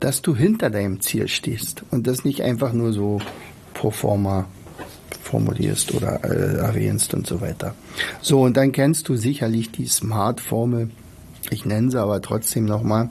dass 0.00 0.22
du 0.22 0.34
hinter 0.34 0.70
deinem 0.70 1.00
Ziel 1.00 1.28
stehst 1.28 1.84
und 1.90 2.06
das 2.06 2.24
nicht 2.24 2.42
einfach 2.42 2.72
nur 2.72 2.92
so 2.92 3.20
pro 3.74 3.90
forma 3.90 4.46
formulierst 5.22 5.94
oder 5.94 6.24
äh, 6.24 6.58
erwähnst 6.58 7.14
und 7.14 7.26
so 7.26 7.40
weiter. 7.40 7.74
So, 8.20 8.42
und 8.42 8.56
dann 8.56 8.72
kennst 8.72 9.08
du 9.08 9.16
sicherlich 9.16 9.70
die 9.70 9.86
Smart-Formel. 9.86 10.90
Ich 11.50 11.64
nenne 11.64 11.90
sie 11.90 12.00
aber 12.00 12.20
trotzdem 12.22 12.64
nochmal. 12.64 13.10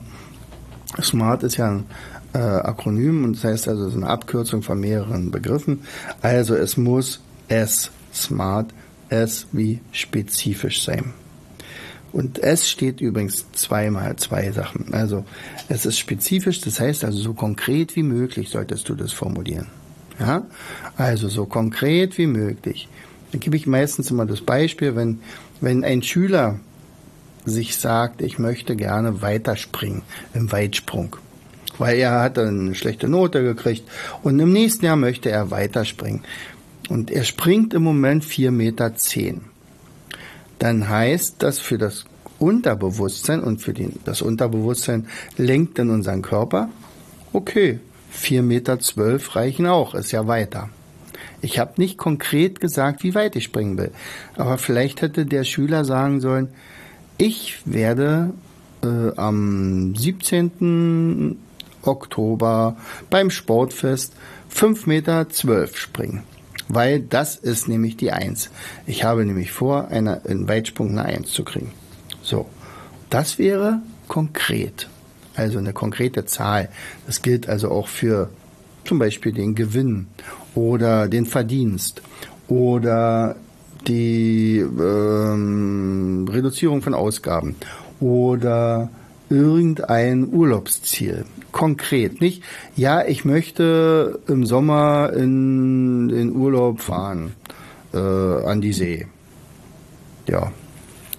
SMART 1.00 1.42
ist 1.42 1.56
ja 1.56 1.70
ein 1.70 1.84
äh, 2.32 2.38
Akronym 2.38 3.24
und 3.24 3.36
das 3.36 3.44
heißt 3.44 3.68
also, 3.68 3.84
es 3.84 3.90
ist 3.90 3.96
eine 3.96 4.08
Abkürzung 4.08 4.62
von 4.62 4.80
mehreren 4.80 5.30
Begriffen. 5.30 5.84
Also 6.22 6.54
es 6.54 6.76
muss 6.76 7.20
S, 7.48 7.90
SMART, 8.12 8.72
S 9.08 9.46
wie 9.52 9.80
spezifisch 9.92 10.84
sein. 10.84 11.12
Und 12.12 12.40
S 12.40 12.68
steht 12.68 13.00
übrigens 13.00 13.46
zweimal 13.52 14.16
zwei 14.16 14.50
Sachen. 14.50 14.92
Also 14.94 15.24
es 15.68 15.86
ist 15.86 15.98
spezifisch, 15.98 16.60
das 16.60 16.80
heißt 16.80 17.04
also 17.04 17.18
so 17.18 17.34
konkret 17.34 17.94
wie 17.94 18.02
möglich 18.02 18.50
solltest 18.50 18.88
du 18.88 18.94
das 18.94 19.12
formulieren. 19.12 19.68
Ja? 20.18 20.46
Also 20.96 21.28
so 21.28 21.46
konkret 21.46 22.18
wie 22.18 22.26
möglich. 22.26 22.88
Da 23.32 23.38
gebe 23.38 23.56
ich 23.56 23.66
meistens 23.66 24.10
immer 24.10 24.26
das 24.26 24.40
Beispiel, 24.40 24.96
wenn, 24.96 25.20
wenn 25.60 25.84
ein 25.84 26.02
Schüler 26.02 26.58
sich 27.44 27.76
sagt, 27.76 28.22
ich 28.22 28.38
möchte 28.38 28.76
gerne 28.76 29.22
weiterspringen 29.22 30.02
im 30.34 30.52
Weitsprung. 30.52 31.16
Weil 31.78 31.98
er 31.98 32.20
hat 32.20 32.38
eine 32.38 32.74
schlechte 32.74 33.08
Note 33.08 33.42
gekriegt 33.42 33.88
und 34.22 34.38
im 34.38 34.52
nächsten 34.52 34.84
Jahr 34.84 34.96
möchte 34.96 35.30
er 35.30 35.50
weiterspringen. 35.50 36.22
Und 36.88 37.10
er 37.10 37.24
springt 37.24 37.72
im 37.72 37.82
Moment 37.82 38.24
4,10 38.24 38.50
Meter. 38.50 38.92
Dann 40.58 40.88
heißt 40.88 41.36
das 41.38 41.58
für 41.58 41.78
das 41.78 42.04
Unterbewusstsein 42.38 43.42
und 43.42 43.62
für 43.62 43.72
den, 43.72 44.00
das 44.04 44.22
Unterbewusstsein 44.22 45.06
lenkt 45.36 45.78
in 45.78 45.90
unseren 45.90 46.22
Körper, 46.22 46.68
okay, 47.32 47.78
4,12 48.14 48.42
Meter 48.42 48.78
reichen 49.36 49.66
auch, 49.66 49.94
ist 49.94 50.10
ja 50.10 50.26
weiter. 50.26 50.68
Ich 51.42 51.58
habe 51.58 51.74
nicht 51.76 51.96
konkret 51.96 52.60
gesagt, 52.60 53.02
wie 53.02 53.14
weit 53.14 53.36
ich 53.36 53.44
springen 53.44 53.78
will. 53.78 53.92
Aber 54.36 54.58
vielleicht 54.58 55.00
hätte 55.00 55.26
der 55.26 55.44
Schüler 55.44 55.84
sagen 55.84 56.20
sollen, 56.20 56.48
Ich 57.22 57.58
werde 57.66 58.32
äh, 58.82 59.14
am 59.14 59.94
17. 59.94 61.36
Oktober 61.82 62.78
beim 63.10 63.30
Sportfest 63.30 64.14
5,12 64.50 64.88
Meter 64.88 65.26
springen. 65.74 66.22
Weil 66.68 67.00
das 67.00 67.36
ist 67.36 67.68
nämlich 67.68 67.98
die 67.98 68.10
Eins. 68.10 68.50
Ich 68.86 69.04
habe 69.04 69.26
nämlich 69.26 69.52
vor, 69.52 69.88
eine, 69.88 70.24
einen 70.24 70.48
Weitsprung 70.48 70.92
eine 70.92 71.04
Eins 71.04 71.30
zu 71.32 71.44
kriegen. 71.44 71.72
So, 72.22 72.46
das 73.10 73.38
wäre 73.38 73.82
konkret. 74.08 74.88
Also 75.34 75.58
eine 75.58 75.74
konkrete 75.74 76.24
Zahl. 76.24 76.70
Das 77.06 77.20
gilt 77.20 77.50
also 77.50 77.70
auch 77.70 77.88
für 77.88 78.30
zum 78.86 78.98
Beispiel 78.98 79.32
den 79.32 79.54
Gewinn 79.54 80.06
oder 80.54 81.06
den 81.06 81.26
Verdienst 81.26 82.00
oder 82.48 83.36
die 83.86 84.58
ähm, 84.58 86.28
Reduzierung 86.30 86.82
von 86.82 86.94
Ausgaben 86.94 87.56
oder 88.00 88.90
irgendein 89.28 90.32
Urlaubsziel. 90.32 91.24
Konkret, 91.52 92.20
nicht? 92.20 92.42
Ja, 92.76 93.04
ich 93.04 93.24
möchte 93.24 94.20
im 94.28 94.44
Sommer 94.44 95.12
in, 95.14 96.10
in 96.10 96.34
Urlaub 96.34 96.80
fahren 96.80 97.32
äh, 97.92 97.98
an 97.98 98.60
die 98.60 98.72
See. 98.72 99.06
Ja, 100.28 100.52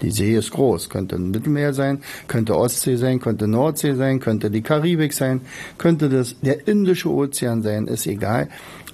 die 0.02 0.12
See 0.12 0.36
ist 0.36 0.52
groß, 0.52 0.90
könnte 0.90 1.16
ein 1.16 1.32
Mittelmeer 1.32 1.74
sein, 1.74 2.02
könnte 2.28 2.58
Ostsee 2.58 2.96
sein, 2.96 3.20
könnte 3.20 3.48
Nordsee 3.48 3.94
sein, 3.94 4.20
könnte 4.20 4.50
die 4.50 4.62
Karibik 4.62 5.14
sein, 5.14 5.42
könnte 5.78 6.10
das 6.10 6.40
der 6.42 6.68
Indische 6.68 7.10
Ozean 7.10 7.62
sein, 7.62 7.88
ist 7.88 8.08
egal. 8.08 8.50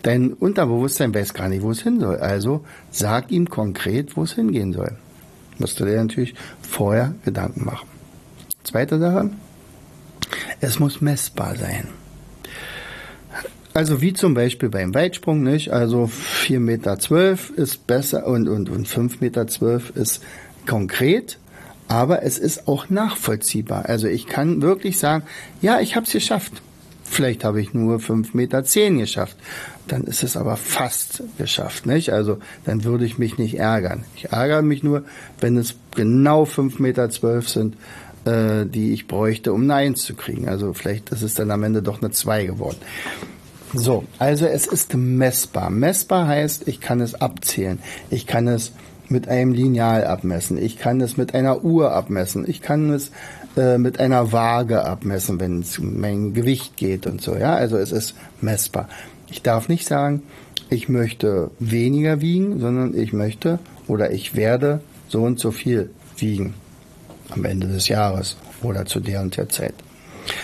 Dein 0.08 0.32
Unterbewusstsein 0.32 1.14
weiß 1.14 1.34
gar 1.34 1.50
nicht, 1.50 1.64
wo 1.64 1.72
es 1.72 1.82
hin 1.82 2.00
soll. 2.00 2.16
Also 2.16 2.64
sag 2.92 3.30
ihm 3.30 3.50
konkret, 3.50 4.16
wo 4.16 4.24
es 4.24 4.36
hingehen 4.36 4.72
soll. 4.72 4.96
Musst 5.58 5.82
du 5.82 5.84
dir 5.84 6.02
natürlich 6.02 6.34
vorher 6.62 7.14
Gedanken 7.26 7.66
machen. 7.66 7.90
Zweite 8.64 9.00
Sache, 9.00 9.32
es 10.62 10.80
muss 10.80 11.02
messbar 11.02 11.58
sein. 11.58 11.90
Also 13.74 14.00
wie 14.02 14.14
zum 14.14 14.34
Beispiel 14.34 14.70
beim 14.70 14.96
Weitsprung, 14.96 15.44
nicht? 15.44 15.74
Also 15.74 16.06
4,12 16.06 16.60
Meter 16.60 16.98
ist 17.58 17.86
besser 17.86 18.28
und, 18.28 18.48
und, 18.48 18.70
und 18.70 18.88
5,12 18.88 19.16
Meter 19.20 19.46
ist 19.94 20.24
konkret, 20.66 21.38
aber 21.90 22.24
es 22.24 22.38
ist 22.38 22.70
auch 22.70 22.90
nachvollziehbar. 22.90 23.88
Also 23.90 24.08
ich 24.08 24.26
kann 24.26 24.62
wirklich 24.62 25.00
sagen, 25.00 25.26
ja, 25.62 25.82
ich 25.82 25.98
habe 25.98 26.06
es 26.06 26.14
geschafft. 26.14 26.54
Vielleicht 27.04 27.44
habe 27.44 27.60
ich 27.60 27.74
nur 27.74 27.98
5,10 27.98 28.30
Meter 28.34 28.62
geschafft. 28.62 29.36
Dann 29.88 30.04
ist 30.04 30.24
es 30.24 30.38
aber 30.38 30.58
fast 30.58 31.24
geschafft, 31.38 31.86
nicht? 31.86 32.12
Also 32.12 32.40
dann 32.66 32.84
würde 32.84 33.06
ich 33.06 33.18
mich 33.18 33.38
nicht 33.38 33.58
ärgern. 33.58 34.04
Ich 34.16 34.32
ärgere 34.32 34.62
mich 34.62 34.84
nur, 34.84 35.04
wenn 35.40 35.58
es 35.58 35.76
genau 35.96 36.44
5,12 36.44 36.82
Meter 36.82 37.42
sind, 37.42 37.76
äh, 38.26 38.66
die 38.66 38.94
ich 38.94 39.08
bräuchte, 39.08 39.54
um 39.54 39.70
1 39.70 40.04
zu 40.04 40.14
kriegen. 40.16 40.48
Also 40.48 40.74
vielleicht 40.74 41.10
ist 41.10 41.22
es 41.22 41.34
dann 41.34 41.52
am 41.52 41.64
Ende 41.64 41.82
doch 41.82 42.02
eine 42.02 42.12
2 42.12 42.46
geworden. 42.46 42.78
So, 43.74 44.06
also 44.18 44.46
es 44.46 44.66
ist 44.66 44.94
messbar. 44.96 45.70
Messbar 45.70 46.28
heißt, 46.28 46.68
ich 46.68 46.80
kann 46.80 47.02
es 47.02 47.16
abzählen. 47.16 47.80
Ich 48.10 48.26
kann 48.26 48.48
es 48.48 48.72
mit 49.10 49.28
einem 49.28 49.54
Lineal 49.54 50.06
abmessen. 50.06 50.58
Ich 50.58 50.78
kann 50.78 51.02
es 51.02 51.18
mit 51.18 51.34
einer 51.34 51.64
Uhr 51.64 51.92
abmessen. 51.92 52.46
Ich 52.48 52.62
kann 52.62 52.90
es 52.92 53.12
äh, 53.56 53.78
mit 53.78 54.00
einer 54.00 54.32
Waage 54.32 54.86
abmessen, 54.86 55.40
wenn 55.40 55.62
es 55.62 55.80
um 55.80 56.00
mein 56.00 56.34
Gewicht 56.34 56.78
geht 56.78 57.08
und 57.08 57.22
so. 57.22 57.36
Ja, 57.36 57.56
also 57.56 57.78
es 57.78 57.92
ist 57.92 58.16
messbar. 58.42 58.88
Ich 59.30 59.42
darf 59.42 59.70
nicht 59.70 59.86
sagen, 59.88 60.24
ich 60.70 60.90
möchte 60.90 61.52
weniger 61.60 62.22
wiegen, 62.22 62.60
sondern 62.60 62.98
ich 62.98 63.14
möchte 63.14 63.60
oder 63.88 64.12
ich 64.12 64.36
werde 64.36 64.82
so 65.08 65.24
und 65.24 65.40
so 65.40 65.52
viel 65.52 65.90
wiegen 66.18 66.54
am 67.30 67.46
Ende 67.46 67.68
des 67.68 67.88
Jahres 67.88 68.38
oder 68.62 68.86
zu 68.86 69.00
der 69.00 69.22
und 69.22 69.38
der 69.38 69.50
Zeit. 69.50 69.74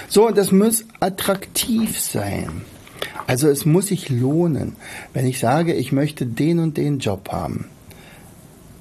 So, 0.08 0.28
und 0.28 0.38
es 0.38 0.52
muss 0.52 0.86
attraktiv 1.00 2.00
sein. 2.00 2.62
Also 3.28 3.48
es 3.50 3.66
muss 3.66 3.88
sich 3.88 4.10
lohnen. 4.10 4.76
Wenn 5.14 5.26
ich 5.26 5.40
sage, 5.40 5.74
ich 5.74 5.92
möchte 5.92 6.26
den 6.26 6.60
und 6.60 6.78
den 6.78 7.00
Job 7.00 7.30
haben, 7.32 7.66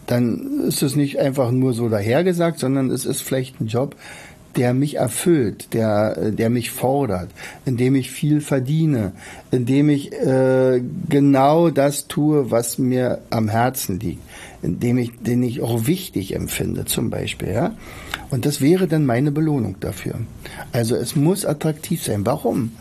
dann 0.07 0.61
ist 0.67 0.83
es 0.83 0.97
nicht 0.97 1.19
einfach 1.19 1.51
nur 1.51 1.73
so 1.73 1.89
dahergesagt, 1.89 2.59
sondern 2.59 2.91
es 2.91 3.05
ist 3.05 3.23
vielleicht 3.23 3.61
ein 3.61 3.67
Job, 3.67 3.97
der 4.57 4.75
mich 4.75 4.97
erfüllt, 4.97 5.73
der, 5.75 6.31
der 6.31 6.51
mich 6.51 6.71
fordert, 6.71 7.31
in 7.65 7.77
dem 7.77 7.95
ich 7.95 8.11
viel 8.11 8.41
verdiene, 8.41 9.13
in 9.51 9.67
dem 9.67 9.89
ich 9.89 10.13
äh, 10.13 10.83
genau 11.09 11.71
das 11.71 12.09
tue, 12.09 12.51
was 12.51 12.79
mir 12.79 13.21
am 13.31 13.49
Herzen 13.49 13.99
liegt, 14.01 14.23
in 14.63 14.81
dem 14.81 14.99
ich, 14.99 15.13
den 15.21 15.43
ich 15.43 15.61
auch 15.61 15.87
wichtig 15.87 16.35
empfinde, 16.35 16.85
zum 16.85 17.11
Beispiel, 17.11 17.53
ja. 17.53 17.75
Und 18.31 18.47
das 18.47 18.61
wäre 18.61 18.89
dann 18.89 19.05
meine 19.05 19.31
Belohnung 19.31 19.77
dafür. 19.81 20.15
Also 20.73 20.97
es 20.97 21.17
muss 21.17 21.45
attraktiv 21.45 22.03
sein. 22.03 22.25
Warum? 22.25 22.73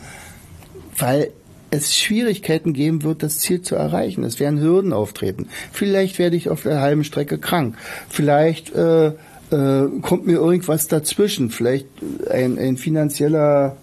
Weil 0.96 1.30
es 1.70 1.96
Schwierigkeiten 1.96 2.74
geben 2.74 3.02
wird, 3.02 3.22
das 3.22 3.38
Ziel 3.38 3.62
zu 3.62 3.74
erreichen. 3.74 4.24
Es 4.24 4.40
werden 4.40 4.60
Hürden 4.60 4.92
auftreten. 4.92 5.48
Vielleicht 5.72 6.18
werde 6.18 6.36
ich 6.36 6.48
auf 6.48 6.62
der 6.62 6.80
halben 6.80 7.02
Strecke 7.02 7.38
krank. 7.38 7.76
Vielleicht 8.08 8.74
äh, 8.74 9.12
äh, 9.52 9.88
kommt 10.00 10.26
mir 10.26 10.34
irgendwas 10.34 10.88
dazwischen. 10.88 11.50
Vielleicht 11.50 11.86
ein, 12.30 12.58
ein 12.58 12.76
finanzieller 12.76 13.76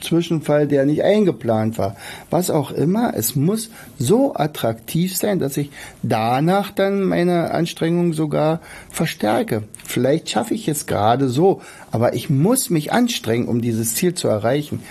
Zwischenfall, 0.00 0.66
der 0.66 0.84
nicht 0.84 1.02
eingeplant 1.02 1.78
war. 1.78 1.96
Was 2.30 2.50
auch 2.50 2.70
immer, 2.70 3.14
es 3.14 3.36
muss 3.36 3.70
so 3.98 4.34
attraktiv 4.34 5.16
sein, 5.16 5.38
dass 5.38 5.56
ich 5.56 5.70
danach 6.02 6.70
dann 6.70 7.04
meine 7.04 7.50
Anstrengungen 7.50 8.12
sogar 8.12 8.60
verstärke. 8.90 9.64
Vielleicht 9.84 10.30
schaffe 10.30 10.54
ich 10.54 10.68
es 10.68 10.86
gerade 10.86 11.28
so, 11.28 11.62
aber 11.90 12.14
ich 12.14 12.30
muss 12.30 12.70
mich 12.70 12.92
anstrengen, 12.92 13.48
um 13.48 13.60
dieses 13.60 13.94
Ziel 13.94 14.14
zu 14.14 14.28
erreichen. 14.28 14.82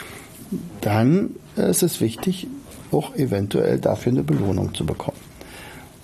Dann 0.82 1.32
ist 1.56 1.84
es 1.84 2.02
wichtig, 2.02 2.48
auch 2.92 3.16
eventuell 3.16 3.80
dafür 3.80 4.12
eine 4.12 4.24
Belohnung 4.24 4.74
zu 4.74 4.86
bekommen. 4.86 5.27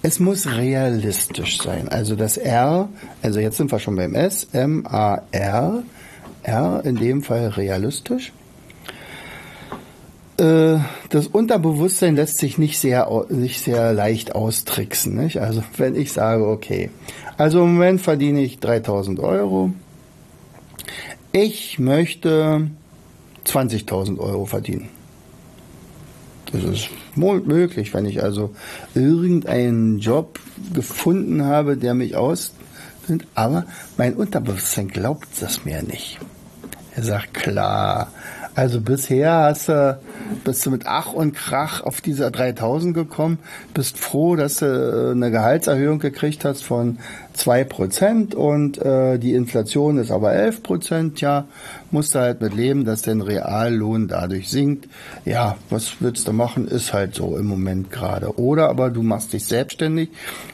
Es 0.05 0.19
muss 0.19 0.45
realistisch 0.45 1.59
sein. 1.59 1.87
Also 1.87 2.17
das 2.17 2.35
R, 2.35 2.89
also 3.21 3.39
jetzt 3.39 3.55
sind 3.55 3.71
wir 3.71 3.79
schon 3.79 3.95
beim 3.95 4.15
S, 4.15 4.45
M, 4.51 4.85
A, 4.85 5.21
R, 5.31 5.83
R 6.43 6.81
in 6.83 6.97
dem 6.97 7.23
Fall 7.23 7.47
realistisch. 7.47 8.33
Äh, 10.37 10.79
das 11.09 11.27
Unterbewusstsein 11.27 12.17
lässt 12.17 12.37
sich 12.37 12.57
nicht 12.57 12.79
sehr, 12.79 13.09
nicht 13.29 13.63
sehr 13.63 13.93
leicht 13.93 14.35
austricksen. 14.35 15.15
Nicht? 15.15 15.37
Also 15.37 15.63
wenn 15.77 15.95
ich 15.95 16.11
sage, 16.11 16.47
okay, 16.47 16.89
also 17.37 17.63
im 17.63 17.75
Moment 17.75 18.01
verdiene 18.01 18.41
ich 18.41 18.59
3000 18.59 19.21
Euro. 19.21 19.71
Ich 21.31 21.79
möchte 21.79 22.69
20.000 23.45 24.19
Euro 24.19 24.45
verdienen. 24.45 24.89
Das 26.53 26.63
ist 26.63 26.89
möglich, 27.15 27.93
wenn 27.93 28.05
ich 28.05 28.23
also 28.23 28.53
irgendeinen 28.93 29.97
Job 29.97 30.39
gefunden 30.73 31.45
habe, 31.45 31.77
der 31.77 31.95
mich 31.95 32.15
aus, 32.15 32.53
aber 33.33 33.65
mein 33.97 34.13
Unterbewusstsein 34.13 34.87
glaubt 34.87 35.27
das 35.41 35.65
mir 35.65 35.81
nicht. 35.81 36.19
Er 36.95 37.03
sagt, 37.03 37.33
klar, 37.33 38.11
also 38.55 38.81
bisher 38.81 39.31
hast 39.31 39.69
du, 39.69 39.99
bist 40.43 40.65
du 40.65 40.71
mit 40.71 40.83
Ach 40.85 41.13
und 41.13 41.33
Krach 41.33 41.81
auf 41.81 42.01
diese 42.01 42.29
3000 42.29 42.93
gekommen, 42.93 43.39
bist 43.73 43.97
froh, 43.97 44.35
dass 44.35 44.57
du 44.57 44.65
äh, 44.65 45.11
eine 45.11 45.31
Gehaltserhöhung 45.31 45.99
gekriegt 45.99 46.45
hast 46.45 46.63
von 46.63 46.99
2% 47.35 48.35
und 48.35 48.77
äh, 48.77 49.17
die 49.17 49.33
Inflation 49.33 49.97
ist 49.97 50.11
aber 50.11 50.33
11%, 50.33 51.19
ja, 51.19 51.45
musst 51.89 52.13
du 52.13 52.19
halt 52.19 52.41
mit 52.41 52.53
leben, 52.53 52.85
dass 52.85 53.01
dein 53.01 53.21
Reallohn 53.21 54.07
dadurch 54.07 54.49
sinkt. 54.49 54.87
Ja, 55.25 55.57
was 55.69 55.95
willst 55.99 56.27
du 56.27 56.33
machen, 56.33 56.67
ist 56.67 56.93
halt 56.93 57.15
so 57.15 57.37
im 57.37 57.47
Moment 57.47 57.91
gerade. 57.91 58.37
Oder 58.39 58.69
aber 58.69 58.91
du 58.91 59.01
machst 59.01 59.33
dich 59.33 59.45
selbstständig 59.45 60.09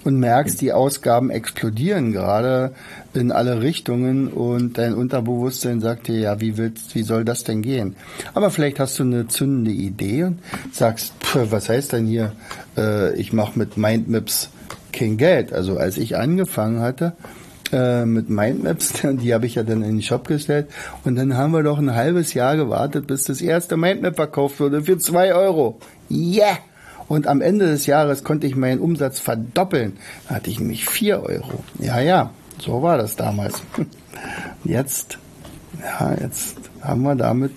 und 0.06 0.20
merkst, 0.20 0.62
die 0.62 0.72
Ausgaben 0.72 1.30
explodieren 1.30 2.14
gerade 2.14 2.72
in 3.14 3.32
alle 3.32 3.62
Richtungen 3.62 4.28
und 4.28 4.78
dein 4.78 4.94
Unterbewusstsein 4.94 5.82
sagt 5.82 6.08
dir, 6.08 6.20
ja, 6.20 6.42
wie 6.42 6.58
willst, 6.58 6.96
wie 6.96 7.04
soll 7.04 7.26
das 7.26 7.44
denn 7.44 7.62
gehen? 7.62 7.96
Aber 8.34 8.52
vielleicht 8.52 8.80
hast 8.80 9.00
du 9.00 9.04
eine 9.04 9.28
zündende 9.28 9.72
Idee 9.72 10.26
und 10.26 10.40
sagst, 10.72 11.14
pff, 11.24 11.52
was 11.52 11.70
heißt 11.70 11.94
denn 11.94 12.06
hier, 12.06 12.34
äh, 12.78 13.16
ich 13.16 13.34
mache 13.34 13.58
mit 13.58 13.78
Mindmaps 13.78 14.50
kein 14.92 15.18
Geld. 15.18 15.54
Also 15.54 15.78
als 15.78 15.98
ich 15.98 16.18
angefangen 16.18 16.82
hatte 16.82 17.14
äh, 17.72 18.06
mit 18.06 18.30
Mindmaps, 18.30 18.94
die 19.04 19.34
habe 19.34 19.46
ich 19.46 19.56
ja 19.56 19.64
dann 19.64 19.82
in 19.82 19.98
den 19.98 20.02
Shop 20.02 20.28
gestellt 20.28 20.68
und 21.04 21.16
dann 21.16 21.36
haben 21.36 21.52
wir 21.52 21.64
doch 21.64 21.80
ein 21.80 21.96
halbes 21.96 22.34
Jahr 22.34 22.56
gewartet, 22.58 23.08
bis 23.08 23.24
das 23.24 23.42
erste 23.42 23.78
Mindmap 23.78 24.16
verkauft 24.16 24.60
wurde 24.60 24.84
für 24.84 24.98
zwei 24.98 25.34
Euro. 25.34 25.80
Yeah! 26.10 26.58
Und 27.08 27.26
am 27.26 27.42
Ende 27.42 27.66
des 27.66 27.88
Jahres 27.88 28.24
konnte 28.24 28.46
ich 28.46 28.56
meinen 28.56 28.80
Umsatz 28.80 29.20
verdoppeln. 29.20 29.98
Da 30.28 30.36
hatte 30.36 30.52
ich 30.52 30.60
nämlich 30.60 30.88
vier 30.88 31.24
Euro. 31.24 31.64
Ja, 31.80 32.00
ja, 32.00 32.32
so 32.62 32.82
war 32.82 32.98
das 32.98 33.16
damals. 33.16 33.62
Jetzt, 34.64 35.18
ja, 35.82 36.14
jetzt 36.20 36.58
haben 36.82 37.04
wir 37.04 37.16
damit 37.16 37.54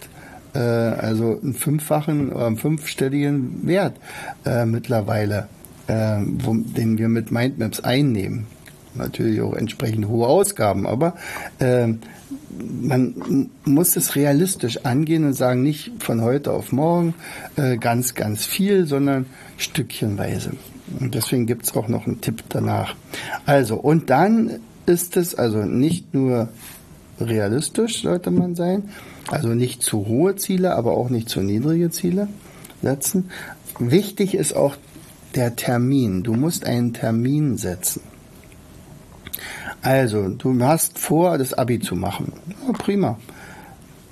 äh, 0.54 0.58
also 0.58 1.40
einen 1.42 1.54
fünffachen 1.54 2.32
oder 2.32 2.46
einen 2.46 2.56
fünfstelligen 2.56 3.66
Wert 3.66 3.96
äh, 4.44 4.64
mittlerweile 4.64 5.48
äh, 5.86 6.18
wo, 6.26 6.54
den 6.54 6.98
wir 6.98 7.08
mit 7.08 7.30
Mindmaps 7.30 7.80
einnehmen. 7.80 8.46
natürlich 8.94 9.40
auch 9.40 9.54
entsprechend 9.54 10.06
hohe 10.06 10.26
Ausgaben, 10.26 10.86
aber 10.86 11.14
äh, 11.58 11.88
man 12.82 13.48
muss 13.64 13.96
es 13.96 14.16
realistisch 14.16 14.84
angehen 14.84 15.24
und 15.24 15.32
sagen, 15.32 15.62
nicht 15.62 15.92
von 16.02 16.20
heute 16.20 16.52
auf 16.52 16.72
morgen 16.72 17.14
äh, 17.56 17.78
ganz, 17.78 18.14
ganz 18.14 18.44
viel, 18.44 18.86
sondern 18.86 19.26
stückchenweise. 19.56 20.52
Und 21.00 21.14
deswegen 21.14 21.46
gibt 21.46 21.64
es 21.64 21.74
auch 21.74 21.88
noch 21.88 22.06
einen 22.06 22.20
Tipp 22.20 22.44
danach. 22.50 22.94
Also, 23.46 23.76
und 23.76 24.10
dann 24.10 24.60
ist 24.86 25.16
es 25.16 25.34
also 25.34 25.58
nicht 25.64 26.14
nur 26.14 26.48
realistisch, 27.20 28.02
sollte 28.02 28.30
man 28.30 28.54
sein, 28.54 28.90
also 29.28 29.48
nicht 29.48 29.82
zu 29.82 30.06
hohe 30.06 30.36
Ziele, 30.36 30.74
aber 30.74 30.92
auch 30.92 31.10
nicht 31.10 31.28
zu 31.28 31.40
niedrige 31.40 31.90
Ziele 31.90 32.28
setzen. 32.82 33.30
Wichtig 33.78 34.34
ist 34.34 34.54
auch 34.54 34.76
der 35.34 35.56
Termin. 35.56 36.22
Du 36.22 36.34
musst 36.34 36.66
einen 36.66 36.92
Termin 36.92 37.56
setzen. 37.56 38.02
Also, 39.82 40.28
du 40.28 40.62
hast 40.62 40.98
vor, 40.98 41.38
das 41.38 41.54
Abi 41.54 41.80
zu 41.80 41.96
machen. 41.96 42.32
Ja, 42.66 42.72
prima. 42.72 43.18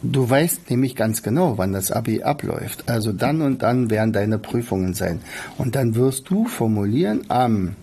Du 0.03 0.29
weißt 0.29 0.71
nämlich 0.71 0.97
ganz 0.97 1.23
genau, 1.23 1.59
wann 1.59 1.73
das 1.73 1.93
Abi 1.93 2.23
abläuft. 2.23 2.89
Also 2.89 3.13
dann 3.13 3.43
und 3.43 3.63
dann 3.63 3.91
werden 3.91 4.13
deine 4.13 4.39
Prüfungen 4.39 4.95
sein. 4.95 5.21
Und 5.59 5.77
dann 5.77 5.95
wirst 5.95 6.31
du 6.31 6.47
formulieren 6.47 7.23
am 7.29 7.77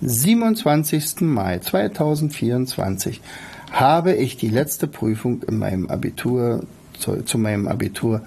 27. 0.00 1.22
Mai 1.22 1.58
2024 1.58 3.20
habe 3.70 4.14
ich 4.14 4.36
die 4.36 4.48
letzte 4.48 4.86
Prüfung 4.86 5.42
in 5.42 5.58
meinem 5.58 5.88
Abitur 5.88 6.64
zu, 6.98 7.22
zu 7.22 7.38
meinem 7.38 7.68
Abitur 7.68 8.22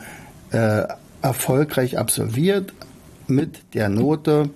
äh, 0.51 0.84
erfolgreich 1.21 1.97
absolviert 1.97 2.73
mit 3.27 3.73
der 3.73 3.89
Note 3.89 4.49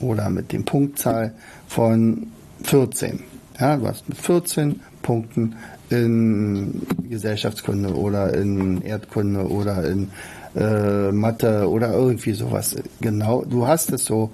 oder 0.00 0.30
mit 0.30 0.52
dem 0.52 0.64
Punktzahl 0.64 1.34
von 1.66 2.28
14. 2.62 3.20
Ja, 3.60 3.76
du 3.76 3.86
hast 3.86 4.08
mit 4.08 4.18
14 4.18 4.80
Punkten 5.02 5.56
in 5.90 6.82
Gesellschaftskunde 7.08 7.94
oder 7.94 8.34
in 8.34 8.82
Erdkunde 8.82 9.48
oder 9.48 9.84
in 9.84 10.10
äh, 10.56 11.12
Mathe 11.12 11.68
oder 11.68 11.92
irgendwie 11.92 12.32
sowas. 12.32 12.76
Genau, 13.00 13.44
du 13.44 13.66
hast 13.66 13.92
es 13.92 14.04
so 14.04 14.30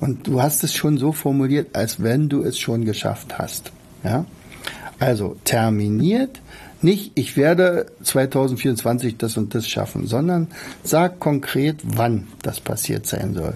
und 0.00 0.26
du 0.26 0.42
hast 0.42 0.64
es 0.64 0.74
schon 0.74 0.98
so 0.98 1.12
formuliert, 1.12 1.74
als 1.74 2.02
wenn 2.02 2.28
du 2.28 2.42
es 2.42 2.58
schon 2.58 2.84
geschafft 2.84 3.38
hast. 3.38 3.72
Ja, 4.02 4.24
also 4.98 5.36
terminiert, 5.44 6.40
nicht 6.82 7.12
ich 7.14 7.36
werde 7.36 7.86
2024 8.02 9.16
das 9.16 9.36
und 9.36 9.54
das 9.54 9.68
schaffen, 9.68 10.06
sondern 10.06 10.48
sag 10.82 11.20
konkret, 11.20 11.78
wann 11.82 12.28
das 12.42 12.60
passiert 12.60 13.06
sein 13.06 13.34
soll. 13.34 13.54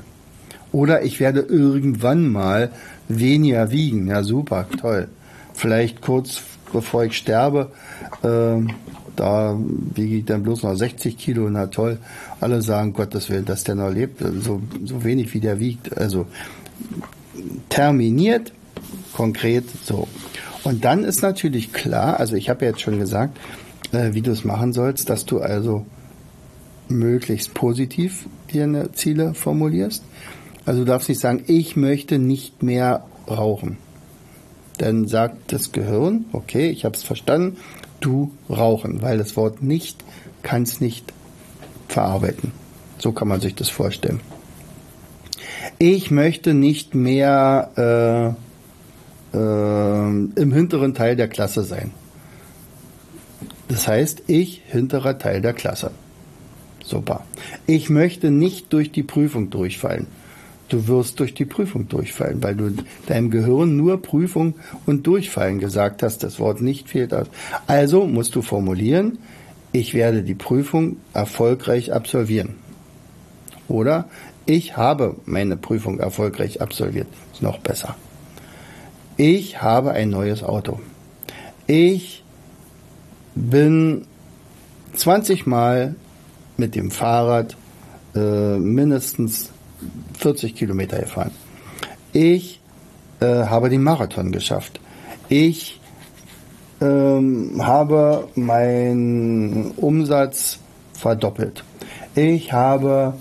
Oder 0.72 1.03
ich 1.03 1.20
werde 1.20 1.40
irgendwann 1.40 2.29
mal 2.29 2.70
weniger 3.09 3.70
wiegen. 3.70 4.09
Ja, 4.09 4.22
super, 4.22 4.66
toll. 4.81 5.09
Vielleicht 5.55 6.03
kurz 6.03 6.42
bevor 6.72 7.05
ich 7.05 7.16
sterbe, 7.16 7.70
äh, 8.22 8.61
da 9.18 9.59
wiege 9.94 10.16
ich 10.16 10.24
dann 10.24 10.44
bloß 10.44 10.62
noch 10.62 10.74
60 10.74 11.18
Kilo, 11.18 11.50
na 11.50 11.66
toll. 11.66 11.98
Alle 12.40 12.62
sagen, 12.62 12.92
Gottes 12.92 13.28
Willen, 13.31 13.44
dass 13.44 13.64
der 13.64 13.74
noch 13.74 13.90
lebt, 13.90 14.20
so, 14.20 14.62
so 14.85 15.04
wenig 15.04 15.35
wie 15.35 15.40
der 15.40 15.59
wiegt. 15.59 15.98
Also 15.98 16.26
terminiert, 17.68 18.52
konkret 19.12 19.64
so. 19.85 20.07
Und 20.62 20.85
dann 20.85 21.02
ist 21.02 21.22
natürlich 21.22 21.72
klar, 21.72 22.20
also 22.20 22.37
ich 22.37 22.48
habe 22.48 22.64
ja 22.64 22.70
jetzt 22.70 22.81
schon 22.81 22.98
gesagt, 22.98 23.38
äh, 23.92 24.12
wie 24.12 24.22
du 24.22 24.31
es 24.31 24.44
machen 24.44 24.72
sollst, 24.72 25.11
dass 25.11 25.24
du 25.24 25.40
also 25.40 25.85
möglichst 26.88 27.54
positiv 27.54 28.26
dir 28.52 28.90
Ziele 28.92 29.35
formulierst. 29.35 30.04
Also 30.64 30.81
du 30.81 30.87
darfst 30.87 31.09
nicht 31.09 31.20
sagen, 31.20 31.42
ich 31.46 31.76
möchte 31.76 32.18
nicht 32.18 32.62
mehr 32.62 33.04
rauchen. 33.28 33.78
Dann 34.78 35.09
sagt 35.09 35.52
das 35.52 35.72
Gehirn, 35.72 36.26
okay, 36.33 36.70
ich 36.70 36.85
habe 36.85 36.94
es 36.94 37.02
verstanden, 37.02 37.57
du 38.00 38.32
rauchen, 38.48 39.02
weil 39.02 39.18
das 39.18 39.37
Wort 39.37 39.62
nicht 39.62 40.04
kann 40.42 40.62
es 40.62 40.80
nicht 40.80 41.12
verarbeiten. 41.88 42.52
So 42.98 43.12
kann 43.12 43.28
man 43.28 43.40
sich 43.40 43.54
das 43.54 43.68
vorstellen. 43.68 44.20
Ich 45.78 46.11
möchte 46.11 46.54
nicht 46.54 46.94
mehr 46.94 48.37
äh, 49.32 49.37
äh, 49.37 50.08
im 50.08 50.52
hinteren 50.52 50.94
Teil 50.94 51.16
der 51.16 51.28
Klasse 51.28 51.62
sein. 51.62 51.92
Das 53.68 53.87
heißt, 53.87 54.24
ich 54.26 54.62
hinterer 54.66 55.18
Teil 55.18 55.40
der 55.40 55.52
Klasse. 55.52 55.90
Super. 56.82 57.24
Ich 57.66 57.90
möchte 57.90 58.30
nicht 58.30 58.72
durch 58.72 58.90
die 58.90 59.02
Prüfung 59.02 59.50
durchfallen 59.50 60.06
du 60.68 60.87
wirst 60.87 61.20
durch 61.20 61.35
die 61.35 61.44
Prüfung 61.44 61.88
durchfallen, 61.88 62.42
weil 62.42 62.54
du 62.54 62.72
deinem 63.07 63.31
Gehirn 63.31 63.76
nur 63.76 64.00
Prüfung 64.00 64.54
und 64.87 65.07
Durchfallen 65.07 65.59
gesagt 65.59 66.02
hast. 66.02 66.22
Das 66.22 66.38
Wort 66.38 66.61
nicht 66.61 66.88
fehlt 66.88 67.14
aus. 67.14 67.26
Also 67.66 68.07
musst 68.07 68.35
du 68.35 68.42
formulieren, 68.42 69.18
ich 69.72 69.94
werde 69.94 70.22
die 70.22 70.35
Prüfung 70.35 70.96
erfolgreich 71.12 71.92
absolvieren. 71.92 72.54
Oder 73.68 74.09
ich 74.46 74.76
habe 74.76 75.16
meine 75.26 75.57
Prüfung 75.57 75.98
erfolgreich 75.98 76.62
absolviert. 76.62 77.09
Ist 77.33 77.42
noch 77.42 77.59
besser. 77.59 77.96
Ich 79.16 79.61
habe 79.61 79.92
ein 79.92 80.11
neues 80.11 80.42
Auto. 80.42 80.81
Ich 81.66 82.24
bin 83.35 84.07
20 84.94 85.46
Mal 85.46 85.96
mit 86.57 86.74
dem 86.74 86.90
Fahrrad 86.90 87.57
äh, 88.14 88.59
mindestens 88.59 89.50
40 90.19 90.55
Kilometer 90.55 90.99
gefahren. 90.99 91.31
Ich 92.12 92.61
äh, 93.21 93.27
habe 93.27 93.69
den 93.69 93.83
Marathon 93.83 94.33
geschafft. 94.33 94.81
Ich 95.29 95.81
ähm, 96.81 97.61
habe 97.61 98.29
meinen 98.35 99.73
Umsatz 99.73 100.59
verdoppelt. 100.93 101.64
Ich 102.14 102.53
habe 102.53 103.14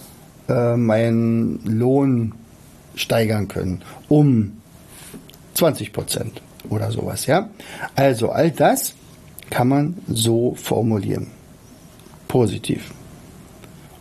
äh, 0.47 0.75
meinen 0.75 1.59
Lohn 1.65 2.33
steigern 2.95 3.47
können 3.47 3.83
um 4.09 4.53
20 5.53 5.93
Prozent 5.93 6.41
oder 6.69 6.91
sowas, 6.91 7.25
ja. 7.25 7.49
Also 7.95 8.29
all 8.29 8.51
das 8.51 8.93
kann 9.49 9.67
man 9.67 9.97
so 10.07 10.55
formulieren. 10.55 11.27
Positiv. 12.27 12.91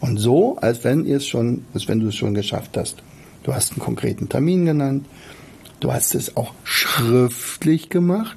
Und 0.00 0.18
so, 0.18 0.56
als 0.59 0.85
wenn 0.85 1.04
ihr 1.04 1.18
es 1.18 1.26
schon, 1.26 1.64
als 1.74 1.88
wenn 1.88 2.00
du 2.00 2.09
es 2.09 2.14
schon 2.14 2.35
geschafft 2.35 2.76
hast. 2.76 3.02
Du 3.42 3.54
hast 3.54 3.72
einen 3.72 3.80
konkreten 3.80 4.28
Termin 4.28 4.66
genannt. 4.66 5.06
Du 5.80 5.92
hast 5.92 6.14
es 6.14 6.37
auch 6.37 6.52
schriftlich 6.64 7.88
gemacht. 7.88 8.37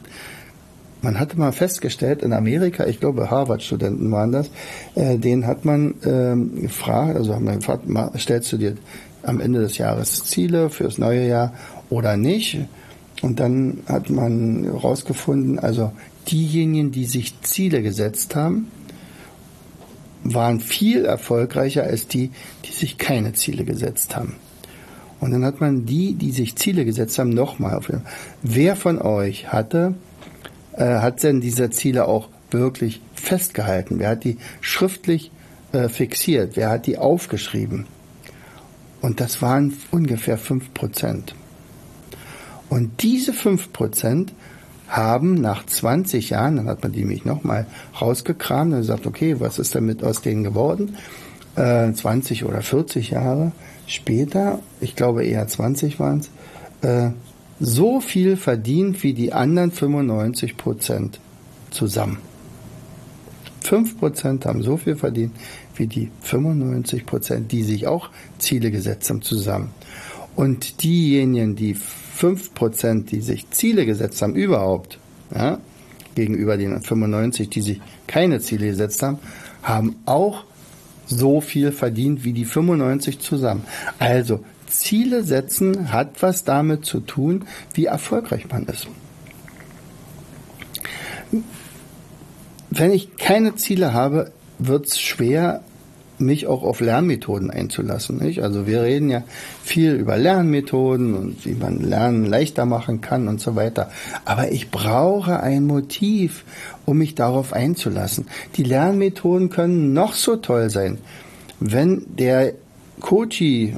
Man 1.02 1.20
hatte 1.20 1.38
mal 1.38 1.54
festgestellt, 1.54 2.22
in 2.22 2.34
Amerika, 2.34 2.86
ich 2.86 3.00
glaube 3.00 3.32
Harvard-Studenten 3.32 4.12
waren 4.12 4.34
das, 4.34 4.52
äh, 4.96 5.18
den 5.18 5.48
hat 5.48 5.64
man 5.64 5.96
ähm, 6.06 6.62
gefragt, 6.62 7.16
also 7.16 7.34
haben 7.34 7.46
wir 7.46 7.56
gefragt, 7.56 7.84
stellst 8.18 8.52
du 8.52 8.58
dir 8.58 8.76
am 9.24 9.40
Ende 9.40 9.62
des 9.62 9.78
Jahres 9.78 10.26
Ziele 10.26 10.70
fürs 10.70 10.98
neue 10.98 11.26
Jahr 11.26 11.54
oder 11.90 12.18
nicht? 12.18 12.60
Und 13.22 13.40
dann 13.40 13.80
hat 13.88 14.10
man 14.10 14.66
herausgefunden, 14.66 15.58
also 15.60 15.94
diejenigen, 16.28 16.92
die 16.92 17.06
sich 17.06 17.42
Ziele 17.42 17.82
gesetzt 17.82 18.36
haben, 18.36 18.68
waren 20.24 20.60
viel 20.60 21.06
erfolgreicher 21.06 21.84
als 21.84 22.08
die, 22.08 22.32
die 22.66 22.72
sich 22.72 22.98
keine 22.98 23.34
Ziele 23.34 23.64
gesetzt 23.64 24.16
haben. 24.16 24.36
Und 25.20 25.32
dann 25.32 25.44
hat 25.44 25.60
man 25.60 25.86
die, 25.86 26.14
die 26.14 26.32
sich 26.32 26.56
Ziele 26.56 26.86
gesetzt 26.86 27.20
haben, 27.20 27.30
nochmal 27.30 27.76
auf. 27.76 27.92
Wer 28.42 28.76
von 28.76 29.02
euch 29.02 29.52
hatte, 29.52 29.96
äh, 30.74 30.86
hat 30.86 31.24
denn 31.24 31.42
diese 31.42 31.70
Ziele 31.70 32.08
auch 32.08 32.30
wirklich 32.52 33.02
festgehalten? 33.14 34.00
Wer 34.00 34.10
hat 34.10 34.24
die 34.24 34.38
schriftlich 34.62 35.32
äh, 35.72 35.90
fixiert? 35.90 36.56
Wer 36.56 36.70
hat 36.70 36.88
die 36.88 36.98
aufgeschrieben? 36.98 37.86
Und 39.02 39.20
das 39.20 39.42
waren 39.42 39.74
ungefähr 39.92 40.38
fünf 40.38 40.74
Prozent. 40.74 41.36
Und 42.70 43.02
diese 43.02 43.34
fünf 43.34 43.74
Prozent 43.74 44.34
haben 44.90 45.36
nach 45.36 45.66
20 45.66 46.32
Jahren, 46.32 46.58
dann 46.58 46.68
hat 46.68 46.82
man 46.84 46.92
die 46.92 47.06
mich 47.06 47.24
nochmal 47.24 47.68
rausgekramt 48.02 48.74
und 48.74 48.80
gesagt, 48.80 49.06
okay, 49.06 49.40
was 49.40 49.60
ist 49.60 49.76
damit 49.76 50.04
aus 50.04 50.22
denen 50.22 50.44
geworden? 50.44 50.98
Äh, 51.56 51.94
20 51.94 52.46
oder 52.46 52.62
40 52.62 53.12
Jahre 53.12 53.52
später, 53.86 54.60
ich 54.82 54.96
glaube 54.96 55.24
eher 55.26 55.48
20 55.48 56.00
waren 56.00 56.20
es, 56.20 56.88
äh, 56.88 57.12
so 57.60 58.00
viel 58.00 58.36
verdient 58.36 59.04
wie 59.04 59.14
die 59.14 59.32
anderen 59.34 59.72
95 59.72 60.58
Prozent 60.58 61.20
zusammen. 61.70 62.18
5 63.62 64.00
Prozent 64.00 64.46
haben 64.46 64.64
so 64.64 64.78
viel 64.78 64.96
verdient 64.96 65.34
wie 65.76 65.88
die 65.88 66.10
95 66.22 67.06
Prozent, 67.06 67.52
die 67.52 67.64
sich 67.64 67.86
auch 67.86 68.10
Ziele 68.40 68.72
gesetzt 68.72 69.10
haben, 69.10 69.22
zusammen. 69.22 69.72
Und 70.36 70.84
diejenigen, 70.84 71.56
die 71.56 71.76
5%, 72.20 73.06
die 73.06 73.22
sich 73.22 73.50
Ziele 73.52 73.86
gesetzt 73.86 74.22
haben, 74.22 74.36
überhaupt, 74.36 75.00
ja, 75.34 75.60
gegenüber 76.16 76.58
den 76.58 76.82
95, 76.82 77.50
die 77.50 77.62
sich 77.62 77.82
keine 78.08 78.40
Ziele 78.42 78.68
gesetzt 78.68 79.02
haben, 79.04 79.20
haben 79.64 79.96
auch 80.06 80.44
so 81.06 81.42
viel 81.42 81.72
verdient 81.72 82.24
wie 82.24 82.34
die 82.34 82.46
95 82.46 83.20
zusammen. 83.20 83.64
Also 83.98 84.44
Ziele 84.68 85.24
setzen 85.24 85.92
hat 85.92 86.22
was 86.22 86.44
damit 86.44 86.86
zu 86.86 87.00
tun, 87.00 87.46
wie 87.74 87.86
erfolgreich 87.86 88.48
man 88.50 88.66
ist. 88.66 88.88
Wenn 92.70 92.92
ich 92.92 93.18
keine 93.18 93.56
Ziele 93.56 93.94
habe, 93.94 94.32
wird 94.60 94.88
es 94.88 95.00
schwer, 95.00 95.64
mich 96.22 96.48
auch 96.48 96.64
auf 96.64 96.80
Lernmethoden 96.80 97.52
einzulassen. 97.52 98.18
Nicht? 98.18 98.42
Also 98.44 98.68
wir 98.68 98.84
reden 98.84 99.10
ja 99.10 99.24
viel 99.64 99.94
über 99.94 100.18
Lernmethoden 100.18 101.14
und 101.16 101.46
wie 101.46 101.54
man 101.54 101.80
Lernen 101.80 102.26
leichter 102.26 102.66
machen 102.66 103.02
kann 103.02 103.28
und 103.28 103.40
so 103.42 103.56
weiter. 103.56 103.90
Aber 104.26 104.52
ich 104.52 104.72
brauche 104.72 105.42
ein 105.42 105.66
Motiv, 105.66 106.44
um 106.86 106.98
mich 106.98 107.16
darauf 107.16 107.54
einzulassen. 107.54 108.28
Die 108.56 108.64
Lernmethoden 108.64 109.50
können 109.50 109.94
noch 109.94 110.14
so 110.14 110.36
toll 110.36 110.70
sein. 110.70 110.98
Wenn 111.60 112.06
der 112.08 112.54
Coachie 113.00 113.76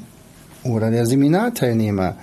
oder 0.63 0.91
der 0.91 1.05
Seminarteilnehmer 1.05 2.15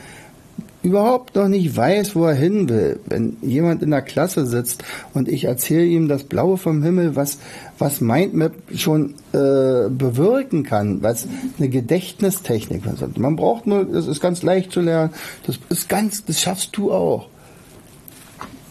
überhaupt 0.89 1.37
noch 1.37 1.49
nicht 1.49 1.77
weiß, 1.77 2.17
wo 2.17 2.25
er 2.25 2.35
hin 2.35 2.69
will. 2.69 2.99
Wenn 3.07 3.37
jemand 3.43 3.83
in 3.83 3.91
der 3.91 4.03
Klasse 4.03 4.47
sitzt 4.47 4.83
und 5.15 5.29
ich 5.29 5.45
erzähle 5.45 5.85
ihm 5.85 6.09
das 6.09 6.25
Blaue 6.25 6.57
vom 6.57 6.83
Himmel, 6.83 7.15
was, 7.15 7.39
was 7.79 8.01
Mindmap 8.01 8.55
schon 8.75 9.15
äh, 9.33 9.89
bewirken 9.91 10.65
kann, 10.65 11.03
was 11.03 11.29
eine 11.59 11.69
Gedächtnistechnik 11.69 12.83
ist. 12.87 13.19
Man 13.19 13.37
braucht 13.37 13.67
nur, 13.67 13.85
das 13.85 14.07
ist 14.07 14.21
ganz 14.21 14.43
leicht 14.43 14.73
zu 14.73 14.81
lernen, 14.81 15.13
das 15.47 15.59
ist 15.69 15.89
ganz, 15.89 16.25
das 16.25 16.41
schaffst 16.41 16.77
du 16.77 16.93
auch. 16.93 17.29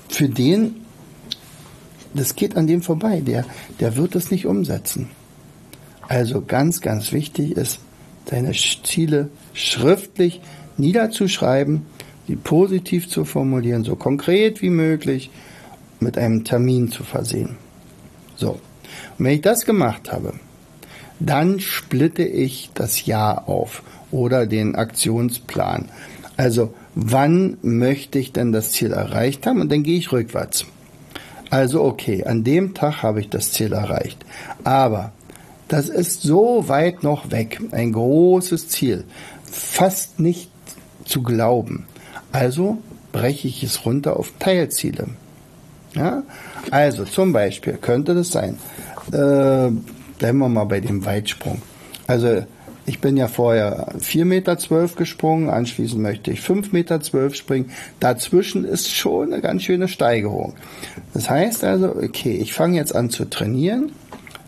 Für 0.10 0.28
den, 0.28 0.76
das 2.14 2.36
geht 2.36 2.58
an 2.58 2.68
dem 2.68 2.82
vorbei, 2.82 3.22
der, 3.22 3.46
der 3.80 3.96
wird 3.96 4.16
es 4.16 4.32
nicht 4.32 4.48
umsetzen. 4.48 5.10
Also 6.08 6.42
ganz, 6.42 6.82
ganz 6.82 7.12
wichtig 7.12 7.52
ist, 7.52 7.80
deine 8.26 8.54
Ziele 8.54 9.30
schriftlich 9.54 10.42
niederzuschreiben, 10.78 11.86
die 12.28 12.36
positiv 12.36 13.10
zu 13.10 13.26
formulieren, 13.26 13.84
so 13.84 13.96
konkret 13.96 14.62
wie 14.62 14.70
möglich, 14.70 15.30
mit 16.00 16.18
einem 16.18 16.44
Termin 16.44 16.92
zu 16.92 17.04
versehen. 17.04 17.58
So. 18.36 18.60
Und 19.18 19.26
wenn 19.26 19.34
ich 19.34 19.42
das 19.42 19.66
gemacht 19.66 20.12
habe, 20.12 20.34
dann 21.20 21.60
splitte 21.60 22.24
ich 22.24 22.70
das 22.74 23.06
Jahr 23.06 23.48
auf 23.48 23.84
oder 24.12 24.46
den 24.46 24.76
Aktionsplan. 24.76 25.90
Also, 26.36 26.74
wann 26.94 27.58
möchte 27.64 28.20
ich 28.20 28.32
denn 28.32 28.52
das 28.52 28.72
Ziel 28.72 28.92
erreicht 28.92 29.48
haben? 29.48 29.62
Und 29.62 29.72
dann 29.72 29.84
gehe 29.84 29.98
ich 29.98 30.12
rückwärts. 30.12 30.66
Also, 31.50 31.84
okay, 31.84 32.24
an 32.26 32.44
dem 32.44 32.76
Tag 32.76 33.02
habe 33.02 33.22
ich 33.22 33.30
das 33.30 33.52
Ziel 33.52 33.74
erreicht. 33.74 34.24
Aber 34.64 35.14
das 35.68 35.90
ist 35.90 36.22
so 36.22 36.66
weit 36.68 37.04
noch 37.04 37.32
weg, 37.32 37.60
ein 37.72 37.92
großes 37.92 38.70
Ziel, 38.70 39.04
fast 39.44 40.20
nicht 40.20 40.52
zu 41.06 41.24
glauben. 41.24 41.88
Also 42.32 42.78
breche 43.12 43.48
ich 43.48 43.64
es 43.64 43.86
runter 43.86 44.18
auf 44.18 44.34
Teilziele. 44.40 45.08
Ja? 45.96 46.24
Also 46.72 47.06
zum 47.06 47.34
Beispiel 47.34 47.74
könnte 47.74 48.14
das 48.14 48.32
sein, 48.32 48.58
äh, 49.08 49.72
bleiben 50.18 50.38
wir 50.38 50.50
mal 50.50 50.66
bei 50.66 50.80
dem 50.80 51.06
Weitsprung. 51.06 51.62
Also 52.06 52.44
ich 52.86 53.02
bin 53.02 53.18
ja 53.18 53.28
vorher 53.28 53.90
4,12 54.00 54.26
Meter 54.26 54.56
gesprungen, 54.96 55.50
anschließend 55.50 56.02
möchte 56.02 56.32
ich 56.32 56.40
5,12 56.40 56.70
Meter 56.72 57.34
springen. 57.34 57.72
Dazwischen 58.00 58.64
ist 58.64 58.90
schon 58.94 59.34
eine 59.34 59.42
ganz 59.42 59.64
schöne 59.64 59.90
Steigerung. 59.90 60.54
Das 61.14 61.30
heißt 61.30 61.66
also, 61.66 61.96
okay, 61.96 62.38
ich 62.38 62.54
fange 62.54 62.78
jetzt 62.78 62.96
an 62.96 63.10
zu 63.10 63.26
trainieren 63.26 63.92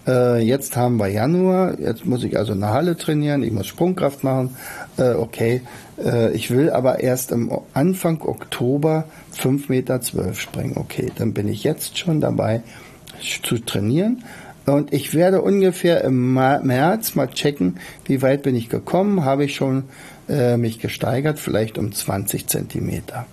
äh, 0.09 0.39
jetzt 0.39 0.75
haben 0.75 0.97
wir 0.97 1.07
Januar, 1.07 1.79
jetzt 1.79 2.05
muss 2.05 2.23
ich 2.23 2.37
also 2.37 2.53
in 2.53 2.61
der 2.61 2.71
Halle 2.71 2.97
trainieren, 2.97 3.43
ich 3.43 3.51
muss 3.51 3.67
Sprungkraft 3.67 4.23
machen. 4.23 4.55
Äh, 4.97 5.11
okay, 5.11 5.61
äh, 6.03 6.31
ich 6.33 6.49
will 6.49 6.71
aber 6.71 6.99
erst 6.99 7.31
im 7.31 7.51
Anfang 7.73 8.21
Oktober 8.21 9.05
5,12 9.37 9.69
Meter 9.69 10.33
springen. 10.33 10.77
Okay, 10.77 11.11
dann 11.15 11.33
bin 11.33 11.47
ich 11.47 11.63
jetzt 11.63 11.97
schon 11.97 12.19
dabei 12.21 12.61
zu 13.21 13.59
trainieren. 13.59 14.23
Und 14.65 14.93
ich 14.93 15.13
werde 15.13 15.41
ungefähr 15.41 16.03
im 16.03 16.33
März 16.33 17.15
mal 17.15 17.27
checken, 17.27 17.79
wie 18.05 18.21
weit 18.21 18.43
bin 18.43 18.55
ich 18.55 18.69
gekommen, 18.69 19.25
habe 19.25 19.45
ich 19.45 19.55
schon 19.55 19.83
äh, 20.27 20.57
mich 20.57 20.79
gesteigert, 20.79 21.39
vielleicht 21.39 21.77
um 21.77 21.91
20 21.91 22.47
Zentimeter. 22.47 23.25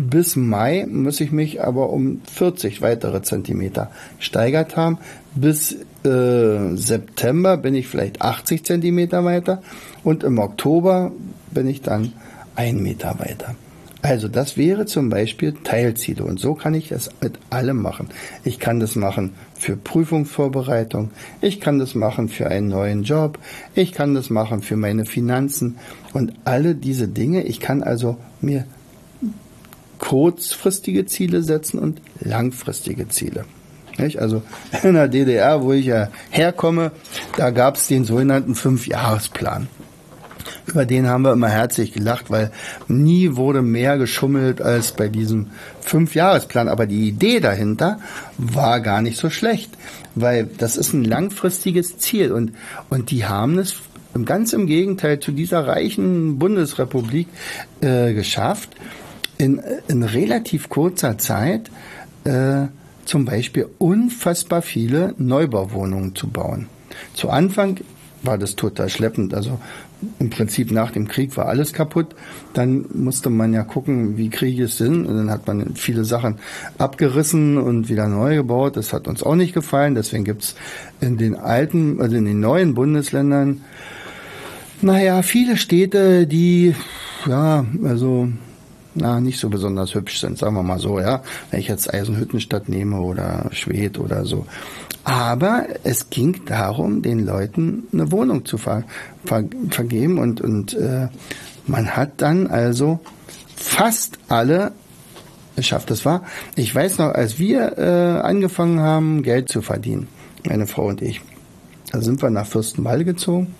Bis 0.00 0.36
Mai 0.36 0.86
muss 0.88 1.20
ich 1.20 1.32
mich 1.32 1.60
aber 1.60 1.90
um 1.90 2.20
40 2.32 2.80
weitere 2.82 3.20
Zentimeter 3.20 3.90
steigert 4.20 4.76
haben. 4.76 4.98
Bis 5.34 5.72
äh, 6.04 6.76
September 6.76 7.56
bin 7.56 7.74
ich 7.74 7.88
vielleicht 7.88 8.22
80 8.22 8.64
Zentimeter 8.64 9.24
weiter 9.24 9.60
und 10.04 10.22
im 10.22 10.38
Oktober 10.38 11.10
bin 11.50 11.66
ich 11.66 11.82
dann 11.82 12.12
ein 12.54 12.80
Meter 12.80 13.18
weiter. 13.18 13.56
Also 14.00 14.28
das 14.28 14.56
wäre 14.56 14.86
zum 14.86 15.08
Beispiel 15.08 15.54
Teilziele 15.64 16.22
und 16.22 16.38
so 16.38 16.54
kann 16.54 16.74
ich 16.74 16.92
es 16.92 17.10
mit 17.20 17.40
allem 17.50 17.82
machen. 17.82 18.08
Ich 18.44 18.60
kann 18.60 18.78
das 18.78 18.94
machen 18.94 19.32
für 19.54 19.76
Prüfungsvorbereitung, 19.76 21.10
ich 21.40 21.60
kann 21.60 21.80
das 21.80 21.96
machen 21.96 22.28
für 22.28 22.46
einen 22.46 22.68
neuen 22.68 23.02
Job, 23.02 23.40
ich 23.74 23.90
kann 23.90 24.14
das 24.14 24.30
machen 24.30 24.62
für 24.62 24.76
meine 24.76 25.04
Finanzen 25.04 25.78
und 26.12 26.34
alle 26.44 26.76
diese 26.76 27.08
Dinge. 27.08 27.42
Ich 27.42 27.58
kann 27.58 27.82
also 27.82 28.16
mir 28.40 28.64
kurzfristige 29.98 31.06
Ziele 31.06 31.42
setzen 31.42 31.78
und 31.78 32.00
langfristige 32.20 33.08
Ziele. 33.08 33.44
Also 34.16 34.42
in 34.82 34.94
der 34.94 35.08
DDR, 35.08 35.62
wo 35.62 35.72
ich 35.72 35.86
ja 35.86 36.08
herkomme, 36.30 36.92
da 37.36 37.50
gab 37.50 37.76
es 37.76 37.88
den 37.88 38.04
sogenannten 38.04 38.54
Fünfjahresplan. 38.54 39.68
Über 40.66 40.84
den 40.84 41.08
haben 41.08 41.22
wir 41.22 41.32
immer 41.32 41.48
herzlich 41.48 41.92
gelacht, 41.92 42.30
weil 42.30 42.52
nie 42.86 43.36
wurde 43.36 43.62
mehr 43.62 43.98
geschummelt 43.98 44.60
als 44.60 44.92
bei 44.92 45.08
diesem 45.08 45.48
Fünfjahresplan. 45.80 46.68
Aber 46.68 46.86
die 46.86 47.08
Idee 47.08 47.40
dahinter 47.40 47.98
war 48.36 48.80
gar 48.80 49.02
nicht 49.02 49.18
so 49.18 49.30
schlecht, 49.30 49.70
weil 50.14 50.44
das 50.46 50.76
ist 50.76 50.92
ein 50.92 51.04
langfristiges 51.04 51.98
Ziel 51.98 52.32
und, 52.32 52.52
und 52.90 53.10
die 53.10 53.24
haben 53.24 53.58
es 53.58 53.76
ganz 54.24 54.52
im 54.52 54.66
Gegenteil 54.66 55.20
zu 55.20 55.32
dieser 55.32 55.66
reichen 55.66 56.38
Bundesrepublik 56.38 57.28
äh, 57.80 58.12
geschafft, 58.14 58.70
in, 59.38 59.60
in 59.88 60.02
relativ 60.02 60.68
kurzer 60.68 61.18
Zeit 61.18 61.70
äh, 62.24 62.66
zum 63.04 63.24
Beispiel 63.24 63.68
unfassbar 63.78 64.62
viele 64.62 65.14
Neubauwohnungen 65.16 66.14
zu 66.14 66.28
bauen. 66.28 66.66
Zu 67.14 67.30
Anfang 67.30 67.80
war 68.22 68.36
das 68.36 68.56
total 68.56 68.88
schleppend. 68.88 69.32
Also 69.32 69.58
im 70.18 70.30
Prinzip 70.30 70.70
nach 70.70 70.90
dem 70.90 71.08
Krieg 71.08 71.36
war 71.36 71.46
alles 71.46 71.72
kaputt. 71.72 72.14
Dann 72.52 72.86
musste 72.92 73.30
man 73.30 73.52
ja 73.52 73.62
gucken, 73.62 74.16
wie 74.16 74.28
kriege 74.28 74.64
es 74.64 74.78
hin. 74.78 75.06
Und 75.06 75.16
dann 75.16 75.30
hat 75.30 75.46
man 75.46 75.74
viele 75.74 76.04
Sachen 76.04 76.36
abgerissen 76.76 77.58
und 77.58 77.88
wieder 77.88 78.08
neu 78.08 78.36
gebaut. 78.36 78.76
Das 78.76 78.92
hat 78.92 79.08
uns 79.08 79.22
auch 79.22 79.36
nicht 79.36 79.54
gefallen. 79.54 79.94
Deswegen 79.94 80.24
gibt's 80.24 80.54
in 81.00 81.16
den 81.16 81.34
alten, 81.34 82.00
also 82.00 82.16
in 82.16 82.26
den 82.26 82.40
neuen 82.40 82.74
Bundesländern, 82.74 83.62
naja, 84.80 85.22
viele 85.22 85.56
Städte, 85.56 86.28
die, 86.28 86.74
ja, 87.26 87.66
also 87.82 88.28
na, 89.00 89.20
nicht 89.20 89.38
so 89.38 89.48
besonders 89.48 89.94
hübsch 89.94 90.20
sind, 90.20 90.38
sagen 90.38 90.54
wir 90.54 90.62
mal 90.62 90.78
so, 90.78 91.00
ja. 91.00 91.22
Wenn 91.50 91.60
ich 91.60 91.68
jetzt 91.68 91.92
Eisenhüttenstadt 91.92 92.68
nehme 92.68 93.00
oder 93.00 93.46
Schwedt 93.52 93.98
oder 93.98 94.24
so. 94.24 94.46
Aber 95.04 95.66
es 95.84 96.10
ging 96.10 96.44
darum, 96.44 97.02
den 97.02 97.24
Leuten 97.24 97.84
eine 97.92 98.12
Wohnung 98.12 98.44
zu 98.44 98.58
ver, 98.58 98.84
ver, 99.24 99.44
vergeben 99.70 100.18
und, 100.18 100.40
und 100.40 100.74
äh, 100.74 101.08
man 101.66 101.96
hat 101.96 102.20
dann 102.20 102.46
also 102.46 103.00
fast 103.56 104.18
alle 104.28 104.72
geschafft. 105.56 105.90
Das 105.90 106.04
war, 106.04 106.24
ich 106.56 106.74
weiß 106.74 106.98
noch, 106.98 107.12
als 107.14 107.38
wir 107.38 107.78
äh, 107.78 108.20
angefangen 108.20 108.80
haben, 108.80 109.22
Geld 109.22 109.48
zu 109.48 109.62
verdienen, 109.62 110.08
meine 110.46 110.66
Frau 110.66 110.86
und 110.86 111.00
ich, 111.00 111.20
da 111.90 112.00
sind 112.00 112.20
wir 112.22 112.30
nach 112.30 112.46
Fürstenwall 112.46 113.04
gezogen 113.04 113.54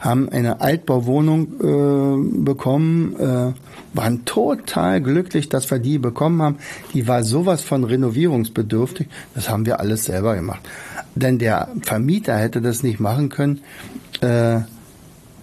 haben 0.00 0.28
eine 0.30 0.60
Altbauwohnung 0.60 1.46
äh, 1.60 2.44
bekommen, 2.44 3.16
äh, 3.20 3.52
waren 3.92 4.24
total 4.24 5.00
glücklich, 5.00 5.48
dass 5.48 5.70
wir 5.70 5.78
die 5.78 5.98
bekommen 5.98 6.42
haben. 6.42 6.58
Die 6.94 7.08
war 7.08 7.24
sowas 7.24 7.62
von 7.62 7.84
renovierungsbedürftig. 7.84 9.08
Das 9.34 9.48
haben 9.48 9.66
wir 9.66 9.80
alles 9.80 10.04
selber 10.04 10.34
gemacht. 10.34 10.60
Denn 11.14 11.38
der 11.38 11.68
Vermieter 11.82 12.36
hätte 12.36 12.60
das 12.60 12.82
nicht 12.82 13.00
machen 13.00 13.28
können, 13.28 13.60
äh, 14.20 14.60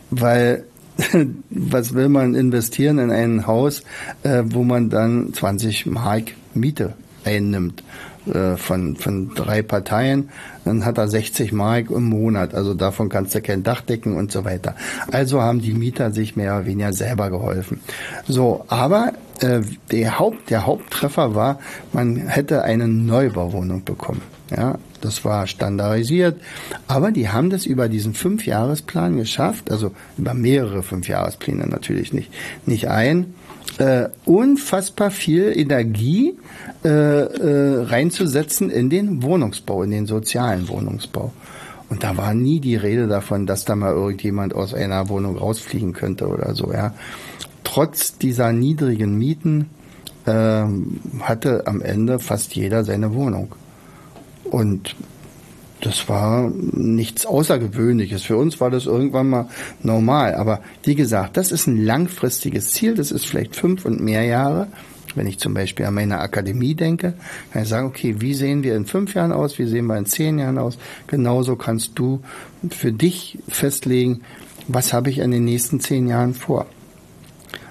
weil 0.10 0.64
was 1.50 1.94
will 1.94 2.10
man 2.10 2.36
investieren 2.36 2.98
in 3.00 3.12
ein 3.12 3.48
Haus, 3.48 3.84
äh, 4.24 4.44
wo 4.46 4.64
man 4.64 4.90
dann 4.90 5.34
20 5.34 5.86
Mark 5.86 6.32
Miete 6.54 6.94
einnimmt? 7.24 7.84
Äh, 8.34 8.58
von, 8.58 8.96
von 8.96 9.34
drei 9.36 9.62
Parteien, 9.62 10.30
dann 10.66 10.86
hat 10.86 10.98
er 10.98 11.08
60 11.08 11.54
Mark 11.54 11.90
im 11.90 12.06
Monat. 12.10 12.54
Also 12.54 12.74
davon 12.74 13.10
kannst 13.10 13.36
du 13.36 13.42
kein 13.42 13.64
Dach 13.64 13.82
decken 13.82 14.16
und 14.16 14.32
so 14.32 14.44
weiter. 14.44 14.76
Also 15.12 15.42
haben 15.42 15.62
die 15.62 15.74
Mieter 15.74 16.12
sich 16.12 16.36
mehr 16.36 16.56
oder 16.56 16.66
weniger 16.66 16.94
selber 16.94 17.30
geholfen. 17.30 17.80
So, 18.28 18.66
aber 18.68 19.14
äh, 19.40 19.62
der, 19.92 20.20
Haupt, 20.20 20.50
der 20.50 20.66
Haupttreffer 20.66 21.36
war, 21.36 21.60
man 21.94 22.18
hätte 22.18 22.64
eine 22.64 22.88
Neubauwohnung 22.88 23.86
bekommen. 23.86 24.22
Ja, 24.56 24.78
Das 25.02 25.24
war 25.26 25.46
standardisiert. 25.48 26.42
Aber 26.88 27.12
die 27.12 27.30
haben 27.30 27.50
das 27.50 27.66
über 27.66 27.88
diesen 27.88 28.14
Fünfjahresplan 28.14 29.18
geschafft, 29.18 29.72
also 29.72 29.92
über 30.18 30.34
mehrere 30.34 30.84
Fünfjahrespläne 30.84 31.68
natürlich 31.68 32.14
nicht, 32.14 32.32
nicht 32.66 32.88
ein, 32.88 33.34
äh, 33.78 34.10
unfassbar 34.26 35.12
viel 35.12 35.54
Energie 35.56 36.38
äh, 36.84 36.90
äh, 36.90 37.84
reinzusetzen 37.84 38.70
in 38.70 38.90
den 38.90 39.24
Wohnungsbau, 39.24 39.84
in 39.84 39.92
den 39.92 40.06
sozialen 40.06 40.68
Wohnungsbau. 40.68 41.32
Und 41.90 42.04
da 42.04 42.18
war 42.18 42.34
nie 42.34 42.60
die 42.60 42.76
Rede 42.76 43.08
davon, 43.08 43.46
dass 43.46 43.66
da 43.66 43.76
mal 43.76 43.94
irgendjemand 43.94 44.54
aus 44.54 44.74
einer 44.74 45.10
Wohnung 45.10 45.38
rausfliegen 45.38 45.94
könnte 45.94 46.28
oder 46.28 46.54
so, 46.54 46.72
ja. 46.74 46.94
Trotz 47.64 48.18
dieser 48.18 48.52
niedrigen 48.52 49.18
Mieten 49.18 49.70
äh, 50.26 50.64
hatte 51.22 51.68
am 51.68 51.82
Ende 51.82 52.20
fast 52.20 52.56
jeder 52.56 52.84
seine 52.84 53.14
Wohnung. 53.14 53.56
Und 54.46 54.96
das 55.82 56.10
war 56.10 56.50
nichts 56.50 57.26
Außergewöhnliches. 57.26 58.24
Für 58.24 58.38
uns 58.38 58.60
war 58.60 58.72
das 58.72 58.86
irgendwann 58.86 59.30
mal 59.30 59.50
normal. 59.84 60.36
Aber 60.36 60.62
wie 60.84 60.96
gesagt, 60.96 61.38
das 61.38 61.52
ist 61.52 61.68
ein 61.68 61.84
langfristiges 61.84 62.72
Ziel. 62.72 62.96
Das 62.96 63.12
ist 63.12 63.26
vielleicht 63.26 63.56
fünf 63.56 63.86
und 63.86 64.02
mehr 64.02 64.24
Jahre. 64.24 64.68
Wenn 65.16 65.28
ich 65.28 65.40
zum 65.40 65.54
Beispiel 65.54 65.86
an 65.86 65.96
meine 65.96 66.20
Akademie 66.20 66.76
denke, 66.76 67.14
kann 67.52 67.64
ich 67.64 67.70
sagen, 67.70 67.88
okay, 67.88 68.16
wie 68.20 68.34
sehen 68.34 68.64
wir 68.64 68.76
in 68.76 68.86
fünf 68.86 69.14
Jahren 69.14 69.32
aus? 69.32 69.58
Wie 69.58 69.66
sehen 69.66 69.88
wir 69.88 69.98
in 69.98 70.06
zehn 70.06 70.38
Jahren 70.38 70.58
aus? 70.58 70.78
Genauso 71.08 71.56
kannst 71.56 71.98
du 71.98 72.22
für 72.70 72.92
dich 72.92 73.40
festlegen, 73.48 74.22
was 74.68 74.94
habe 74.94 75.10
ich 75.10 75.20
in 75.20 75.32
den 75.32 75.46
nächsten 75.46 75.80
zehn 75.80 76.08
Jahren 76.08 76.34
vor. 76.34 76.68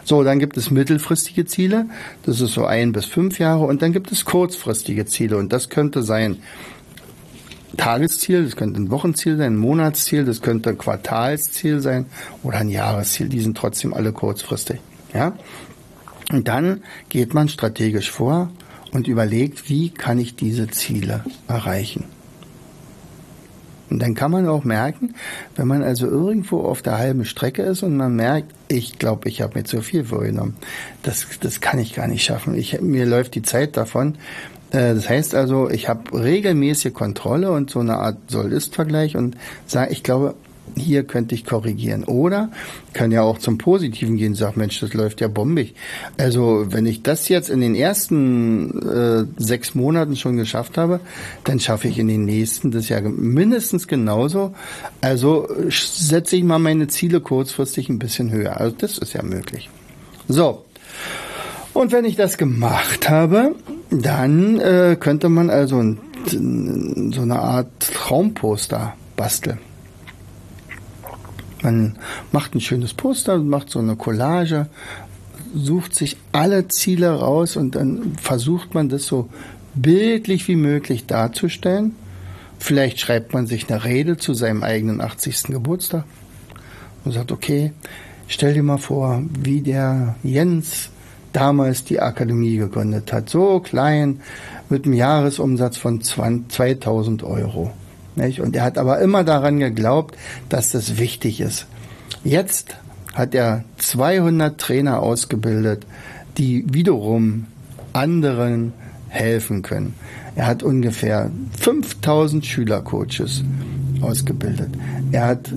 So, 0.04 0.22
dann 0.22 0.38
gibt 0.38 0.56
es 0.56 0.70
mittelfristige 0.70 1.46
Ziele. 1.46 1.86
Das 2.22 2.40
ist 2.40 2.54
so 2.54 2.64
ein 2.64 2.92
bis 2.92 3.06
fünf 3.06 3.40
Jahre. 3.40 3.64
Und 3.64 3.82
dann 3.82 3.92
gibt 3.92 4.12
es 4.12 4.24
kurzfristige 4.24 5.04
Ziele. 5.04 5.36
Und 5.36 5.52
das 5.52 5.68
könnte 5.68 6.04
sein, 6.04 6.38
Tagesziel, 7.76 8.44
das 8.44 8.56
könnte 8.56 8.80
ein 8.80 8.90
Wochenziel 8.90 9.36
sein, 9.36 9.54
ein 9.54 9.56
Monatsziel, 9.56 10.24
das 10.24 10.42
könnte 10.42 10.70
ein 10.70 10.78
Quartalsziel 10.78 11.80
sein 11.80 12.06
oder 12.42 12.58
ein 12.58 12.68
Jahresziel. 12.68 13.28
Die 13.28 13.40
sind 13.40 13.56
trotzdem 13.56 13.94
alle 13.94 14.12
kurzfristig. 14.12 14.80
Ja? 15.12 15.32
Und 16.32 16.48
dann 16.48 16.82
geht 17.08 17.34
man 17.34 17.48
strategisch 17.48 18.10
vor 18.10 18.50
und 18.92 19.08
überlegt, 19.08 19.68
wie 19.68 19.90
kann 19.90 20.18
ich 20.18 20.36
diese 20.36 20.68
Ziele 20.68 21.24
erreichen. 21.48 22.04
Und 23.88 24.00
dann 24.00 24.14
kann 24.14 24.32
man 24.32 24.48
auch 24.48 24.64
merken, 24.64 25.14
wenn 25.54 25.68
man 25.68 25.82
also 25.82 26.06
irgendwo 26.06 26.62
auf 26.62 26.82
der 26.82 26.98
halben 26.98 27.24
Strecke 27.24 27.62
ist 27.62 27.84
und 27.84 27.96
man 27.96 28.16
merkt, 28.16 28.52
ich 28.68 28.98
glaube, 28.98 29.28
ich 29.28 29.42
habe 29.42 29.58
mir 29.58 29.64
zu 29.64 29.80
viel 29.80 30.04
vorgenommen. 30.04 30.56
Das, 31.04 31.26
das 31.40 31.60
kann 31.60 31.78
ich 31.78 31.94
gar 31.94 32.08
nicht 32.08 32.24
schaffen. 32.24 32.56
Ich, 32.56 32.80
mir 32.80 33.06
läuft 33.06 33.36
die 33.36 33.42
Zeit 33.42 33.76
davon. 33.76 34.16
Äh, 34.70 34.94
das 34.94 35.09
heißt 35.09 35.35
also, 35.35 35.68
ich 35.70 35.88
habe 35.88 36.12
regelmäßige 36.12 36.92
Kontrolle 36.92 37.50
und 37.50 37.70
so 37.70 37.81
eine 37.81 37.98
Art 37.98 38.18
Soll-Ist-Vergleich 38.29 39.16
und 39.16 39.37
sage, 39.66 39.92
ich 39.92 40.02
glaube, 40.02 40.35
hier 40.74 41.05
könnte 41.05 41.35
ich 41.35 41.44
korrigieren. 41.44 42.05
Oder 42.05 42.50
kann 42.92 43.11
ja 43.11 43.22
auch 43.22 43.38
zum 43.38 43.59
Positiven 43.59 44.16
gehen, 44.16 44.35
sag 44.35 44.57
Mensch, 44.57 44.81
das 44.81 44.92
läuft 44.94 45.20
ja 45.20 45.29
bombig. 45.29 45.74
Also 46.18 46.66
wenn 46.68 46.87
ich 46.87 47.02
das 47.02 47.29
jetzt 47.29 47.50
in 47.50 47.61
den 47.61 47.74
ersten 47.74 48.83
äh, 48.87 49.24
sechs 49.37 49.74
Monaten 49.74 50.16
schon 50.16 50.37
geschafft 50.37 50.76
habe, 50.76 51.00
dann 51.44 51.61
schaffe 51.61 51.88
ich 51.88 51.98
in 51.98 52.09
den 52.09 52.24
nächsten 52.24 52.70
das 52.70 52.88
ja 52.88 53.00
mindestens 53.00 53.87
genauso. 53.87 54.55
Also 55.00 55.48
setze 55.70 56.37
ich 56.37 56.44
mal 56.44 56.59
meine 56.59 56.88
Ziele 56.88 57.20
kurzfristig 57.20 57.88
ein 57.88 57.98
bisschen 57.98 58.31
höher. 58.31 58.61
Also 58.61 58.74
das 58.76 58.98
ist 58.98 59.12
ja 59.12 59.22
möglich. 59.22 59.70
So. 60.29 60.64
Und 61.72 61.92
wenn 61.92 62.05
ich 62.05 62.16
das 62.16 62.38
gemacht 62.38 63.09
habe, 63.09 63.55
dann 64.02 64.61
äh, 64.61 64.96
könnte 64.98 65.28
man 65.28 65.50
also 65.50 65.78
ein, 65.78 65.98
so 67.12 67.22
eine 67.22 67.38
Art 67.38 67.68
Traumposter 67.80 68.94
basteln. 69.16 69.59
Man 71.62 71.96
macht 72.32 72.54
ein 72.54 72.61
schönes 72.61 72.94
Poster, 72.94 73.38
macht 73.38 73.70
so 73.70 73.78
eine 73.78 73.96
Collage, 73.96 74.68
sucht 75.54 75.94
sich 75.94 76.16
alle 76.32 76.68
Ziele 76.68 77.11
raus 77.11 77.56
und 77.56 77.74
dann 77.74 78.16
versucht 78.20 78.74
man 78.74 78.88
das 78.88 79.06
so 79.06 79.28
bildlich 79.74 80.48
wie 80.48 80.56
möglich 80.56 81.06
darzustellen. 81.06 81.94
Vielleicht 82.59 83.00
schreibt 83.00 83.32
man 83.32 83.46
sich 83.46 83.68
eine 83.68 83.85
Rede 83.85 84.16
zu 84.16 84.35
seinem 84.35 84.62
eigenen 84.62 85.00
80. 85.00 85.44
Geburtstag 85.44 86.04
und 87.04 87.12
sagt, 87.12 87.32
okay, 87.32 87.72
stell 88.28 88.54
dir 88.54 88.62
mal 88.62 88.78
vor, 88.78 89.22
wie 89.38 89.61
der 89.61 90.16
Jens 90.22 90.90
damals 91.32 91.84
die 91.84 92.00
Akademie 92.00 92.56
gegründet 92.56 93.12
hat. 93.12 93.28
So 93.28 93.60
klein, 93.60 94.20
mit 94.68 94.84
einem 94.84 94.94
Jahresumsatz 94.94 95.76
von 95.76 96.02
2000 96.02 97.22
Euro. 97.22 97.70
Und 98.16 98.56
er 98.56 98.64
hat 98.64 98.78
aber 98.78 99.00
immer 99.00 99.24
daran 99.24 99.58
geglaubt, 99.58 100.16
dass 100.48 100.70
das 100.70 100.98
wichtig 100.98 101.40
ist. 101.40 101.66
Jetzt 102.24 102.76
hat 103.14 103.34
er 103.34 103.64
200 103.78 104.58
Trainer 104.58 105.02
ausgebildet, 105.02 105.86
die 106.38 106.64
wiederum 106.72 107.46
anderen 107.92 108.72
helfen 109.08 109.62
können. 109.62 109.94
Er 110.34 110.46
hat 110.46 110.62
ungefähr 110.62 111.30
5000 111.58 112.44
Schülercoaches 112.44 113.42
ausgebildet. 114.02 114.68
Er 115.12 115.26
hat 115.26 115.50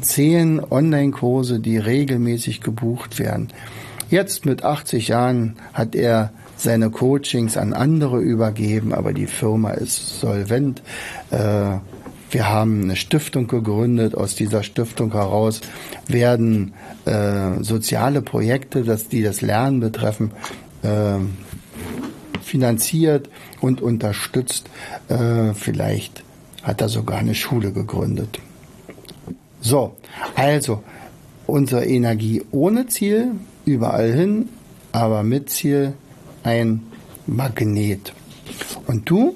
zehn 0.00 0.60
Online-Kurse, 0.70 1.60
die 1.60 1.76
regelmäßig 1.76 2.60
gebucht 2.60 3.18
werden. 3.18 3.48
Jetzt 4.12 4.44
mit 4.44 4.62
80 4.62 5.08
Jahren 5.08 5.56
hat 5.72 5.94
er 5.94 6.34
seine 6.58 6.90
Coachings 6.90 7.56
an 7.56 7.72
andere 7.72 8.20
übergeben, 8.20 8.92
aber 8.92 9.14
die 9.14 9.26
Firma 9.26 9.70
ist 9.70 10.20
solvent. 10.20 10.82
Äh, 11.30 11.78
wir 12.30 12.50
haben 12.50 12.82
eine 12.82 12.96
Stiftung 12.96 13.46
gegründet. 13.46 14.14
Aus 14.14 14.34
dieser 14.34 14.64
Stiftung 14.64 15.12
heraus 15.12 15.62
werden 16.08 16.74
äh, 17.06 17.62
soziale 17.62 18.20
Projekte, 18.20 18.82
die 19.10 19.22
das 19.22 19.40
Lernen 19.40 19.80
betreffen, 19.80 20.32
äh, 20.82 21.14
finanziert 22.42 23.30
und 23.62 23.80
unterstützt. 23.80 24.68
Vielleicht 25.54 26.22
hat 26.62 26.82
er 26.82 26.90
sogar 26.90 27.18
eine 27.18 27.34
Schule 27.34 27.72
gegründet. 27.72 28.40
So, 29.62 29.96
also 30.34 30.82
unsere 31.46 31.84
Energie 31.84 32.42
ohne 32.50 32.86
Ziel, 32.86 33.32
überall 33.64 34.12
hin, 34.12 34.48
aber 34.92 35.22
mit 35.22 35.50
Ziel 35.50 35.94
ein 36.42 36.82
Magnet. 37.26 38.12
Und 38.86 39.08
du 39.08 39.34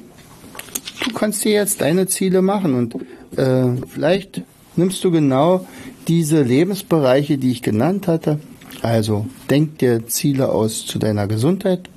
du 1.06 1.12
kannst 1.12 1.44
dir 1.44 1.52
jetzt 1.52 1.80
deine 1.80 2.06
Ziele 2.06 2.42
machen 2.42 2.74
und 2.74 2.94
äh, 3.38 3.80
vielleicht 3.88 4.42
nimmst 4.76 5.02
du 5.04 5.10
genau 5.10 5.66
diese 6.08 6.42
Lebensbereiche, 6.42 7.38
die 7.38 7.50
ich 7.50 7.62
genannt 7.62 8.08
hatte. 8.08 8.40
Also 8.82 9.26
denk 9.50 9.78
dir 9.78 10.06
Ziele 10.06 10.50
aus 10.50 10.86
zu 10.86 10.98
deiner 10.98 11.26
Gesundheit. 11.26 11.88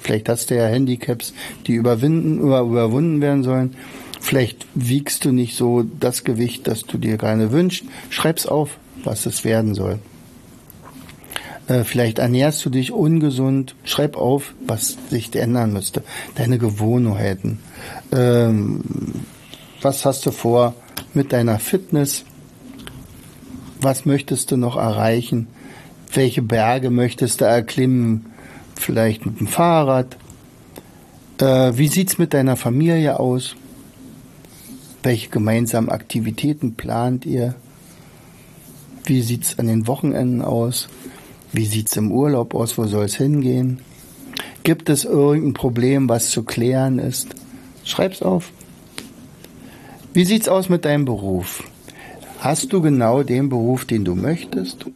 Vielleicht 0.00 0.28
hast 0.28 0.50
du 0.50 0.56
ja 0.56 0.66
Handicaps, 0.66 1.32
die 1.66 1.74
überwinden 1.74 2.40
oder 2.40 2.60
überwunden 2.60 3.20
werden 3.20 3.44
sollen. 3.44 3.76
Vielleicht 4.20 4.66
wiegst 4.74 5.24
du 5.24 5.32
nicht 5.32 5.56
so 5.56 5.82
das 5.82 6.24
Gewicht, 6.24 6.66
das 6.66 6.84
du 6.84 6.98
dir 6.98 7.16
gerne 7.16 7.50
wünschst. 7.52 7.84
Schreib's 8.10 8.46
auf, 8.46 8.78
was 9.04 9.26
es 9.26 9.44
werden 9.44 9.74
soll. 9.74 9.98
Äh, 11.68 11.84
vielleicht 11.84 12.18
ernährst 12.18 12.64
du 12.64 12.70
dich 12.70 12.92
ungesund. 12.92 13.74
Schreib 13.84 14.16
auf, 14.16 14.54
was 14.66 14.96
sich 15.10 15.34
ändern 15.34 15.72
müsste. 15.72 16.02
Deine 16.34 16.58
Gewohnheiten. 16.58 17.60
Ähm, 18.12 18.82
was 19.80 20.04
hast 20.04 20.26
du 20.26 20.30
vor 20.30 20.74
mit 21.14 21.32
deiner 21.32 21.58
Fitness? 21.58 22.24
Was 23.80 24.04
möchtest 24.04 24.50
du 24.50 24.56
noch 24.56 24.76
erreichen? 24.76 25.48
Welche 26.12 26.42
Berge 26.42 26.90
möchtest 26.90 27.40
du 27.40 27.44
erklimmen? 27.46 28.26
Vielleicht 28.76 29.26
mit 29.26 29.40
dem 29.40 29.46
Fahrrad? 29.46 30.16
Äh, 31.40 31.76
wie 31.76 31.88
sieht's 31.88 32.18
mit 32.18 32.34
deiner 32.34 32.56
Familie 32.56 33.18
aus? 33.18 33.56
Welche 35.02 35.30
gemeinsamen 35.30 35.88
Aktivitäten 35.88 36.74
plant 36.74 37.26
ihr? 37.26 37.54
Wie 39.04 39.22
sieht's 39.22 39.58
an 39.58 39.66
den 39.66 39.86
Wochenenden 39.86 40.42
aus? 40.42 40.88
Wie 41.52 41.66
sieht's 41.66 41.96
im 41.96 42.12
Urlaub 42.12 42.54
aus? 42.54 42.78
Wo 42.78 42.86
soll's 42.86 43.16
hingehen? 43.16 43.80
Gibt 44.62 44.88
es 44.88 45.04
irgendein 45.04 45.54
Problem, 45.54 46.08
was 46.08 46.30
zu 46.30 46.44
klären 46.44 46.98
ist? 46.98 47.28
Schreib's 47.84 48.22
auf. 48.22 48.52
Wie 50.14 50.24
sieht's 50.24 50.48
aus 50.48 50.68
mit 50.68 50.84
deinem 50.84 51.04
Beruf? 51.04 51.64
Hast 52.38 52.72
du 52.72 52.80
genau 52.80 53.22
den 53.22 53.48
Beruf, 53.48 53.84
den 53.86 54.04
du 54.04 54.14
möchtest? 54.14 54.86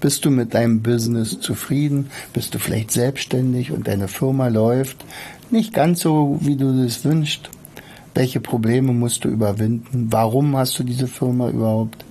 Bist 0.00 0.24
du 0.24 0.30
mit 0.30 0.54
deinem 0.54 0.82
Business 0.82 1.38
zufrieden? 1.40 2.10
Bist 2.32 2.54
du 2.54 2.58
vielleicht 2.58 2.90
selbstständig 2.90 3.70
und 3.70 3.86
deine 3.86 4.08
Firma 4.08 4.48
läuft 4.48 5.04
nicht 5.50 5.72
ganz 5.72 6.00
so, 6.00 6.38
wie 6.40 6.56
du 6.56 6.82
es 6.84 7.04
wünschst? 7.04 7.50
Welche 8.14 8.40
Probleme 8.40 8.92
musst 8.92 9.24
du 9.24 9.28
überwinden? 9.28 10.08
Warum 10.10 10.56
hast 10.56 10.78
du 10.78 10.84
diese 10.84 11.06
Firma 11.06 11.50
überhaupt? 11.50 12.05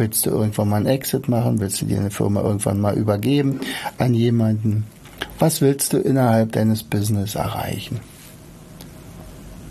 Willst 0.00 0.24
du 0.24 0.30
irgendwann 0.30 0.70
mal 0.70 0.76
einen 0.78 0.86
Exit 0.86 1.28
machen? 1.28 1.60
Willst 1.60 1.82
du 1.82 1.84
dir 1.84 1.98
eine 1.98 2.10
Firma 2.10 2.40
irgendwann 2.40 2.80
mal 2.80 2.96
übergeben 2.96 3.60
an 3.98 4.14
jemanden? 4.14 4.86
Was 5.38 5.60
willst 5.60 5.92
du 5.92 5.98
innerhalb 5.98 6.52
deines 6.52 6.82
Business 6.82 7.34
erreichen? 7.34 8.00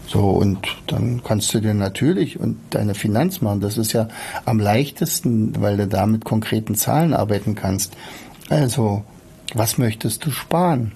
So, 0.06 0.30
und 0.30 0.60
dann 0.86 1.24
kannst 1.24 1.52
du 1.56 1.60
dir 1.60 1.74
natürlich 1.74 2.40
und 2.40 2.60
deine 2.70 2.94
Finanz 2.94 3.42
machen. 3.42 3.60
Das 3.60 3.80
ist 3.80 3.94
ja 3.94 4.08
am 4.46 4.60
leichtesten, 4.60 5.60
weil 5.62 5.78
du 5.78 5.88
da 5.88 6.06
mit 6.06 6.26
konkreten 6.26 6.76
Zahlen 6.76 7.16
arbeiten 7.16 7.56
kannst. 7.56 7.98
Also, 8.50 9.04
was 9.56 9.80
möchtest 9.80 10.28
du 10.28 10.30
sparen? 10.30 10.92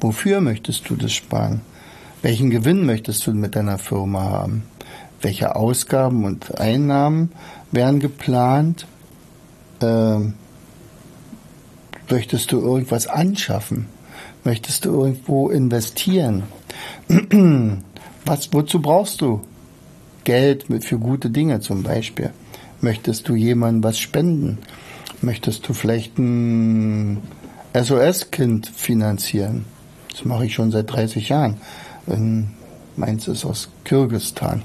Wofür 0.00 0.40
möchtest 0.40 0.90
du 0.90 0.96
das 0.96 1.12
sparen? 1.12 1.60
Welchen 2.20 2.50
Gewinn 2.50 2.84
möchtest 2.84 3.24
du 3.28 3.32
mit 3.32 3.54
deiner 3.54 3.78
Firma 3.78 4.22
haben? 4.22 4.64
Welche 5.20 5.54
Ausgaben 5.54 6.24
und 6.24 6.58
Einnahmen 6.58 7.30
werden 7.72 8.00
geplant? 8.00 8.86
Ähm, 9.80 10.34
möchtest 12.08 12.52
du 12.52 12.60
irgendwas 12.60 13.06
anschaffen? 13.06 13.86
Möchtest 14.44 14.84
du 14.84 14.90
irgendwo 14.90 15.50
investieren? 15.50 16.44
Was, 18.24 18.52
wozu 18.52 18.80
brauchst 18.80 19.20
du 19.20 19.40
Geld 20.24 20.66
für 20.84 20.98
gute 20.98 21.30
Dinge 21.30 21.60
zum 21.60 21.82
Beispiel? 21.82 22.30
Möchtest 22.80 23.28
du 23.28 23.34
jemandem 23.34 23.84
was 23.84 23.98
spenden? 23.98 24.58
Möchtest 25.20 25.68
du 25.68 25.72
vielleicht 25.72 26.18
ein 26.18 27.22
SOS-Kind 27.74 28.66
finanzieren? 28.68 29.64
Das 30.10 30.24
mache 30.24 30.46
ich 30.46 30.54
schon 30.54 30.72
seit 30.72 30.92
30 30.92 31.28
Jahren. 31.28 31.58
Meins 32.96 33.28
ist 33.28 33.44
aus 33.44 33.68
Kirgistan. 33.84 34.62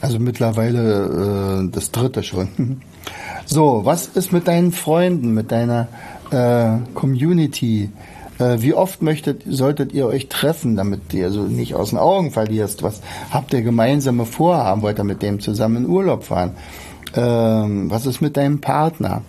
Also 0.00 0.18
mittlerweile 0.18 1.62
äh, 1.64 1.70
das 1.70 1.90
dritte 1.90 2.22
schon. 2.22 2.48
So, 3.46 3.80
was 3.84 4.06
ist 4.06 4.32
mit 4.32 4.46
deinen 4.46 4.70
Freunden, 4.70 5.34
mit 5.34 5.50
deiner 5.50 5.88
äh, 6.30 6.78
Community? 6.94 7.90
Äh, 8.38 8.62
wie 8.62 8.74
oft 8.74 9.02
möchtet, 9.02 9.42
solltet 9.44 9.92
ihr 9.92 10.06
euch 10.06 10.28
treffen, 10.28 10.76
damit 10.76 11.12
ihr 11.12 11.32
so 11.32 11.42
nicht 11.42 11.74
aus 11.74 11.90
den 11.90 11.98
Augen 11.98 12.30
verlierst? 12.30 12.84
Was 12.84 13.00
habt 13.30 13.52
ihr 13.52 13.62
gemeinsame 13.62 14.24
Vorhaben? 14.24 14.82
Wollt 14.82 15.00
ihr 15.00 15.04
mit 15.04 15.22
dem 15.22 15.40
zusammen 15.40 15.84
in 15.84 15.90
Urlaub 15.90 16.24
fahren? 16.24 16.52
Ähm, 17.14 17.90
was 17.90 18.06
ist 18.06 18.20
mit 18.20 18.36
deinem 18.36 18.60
Partner? 18.60 19.22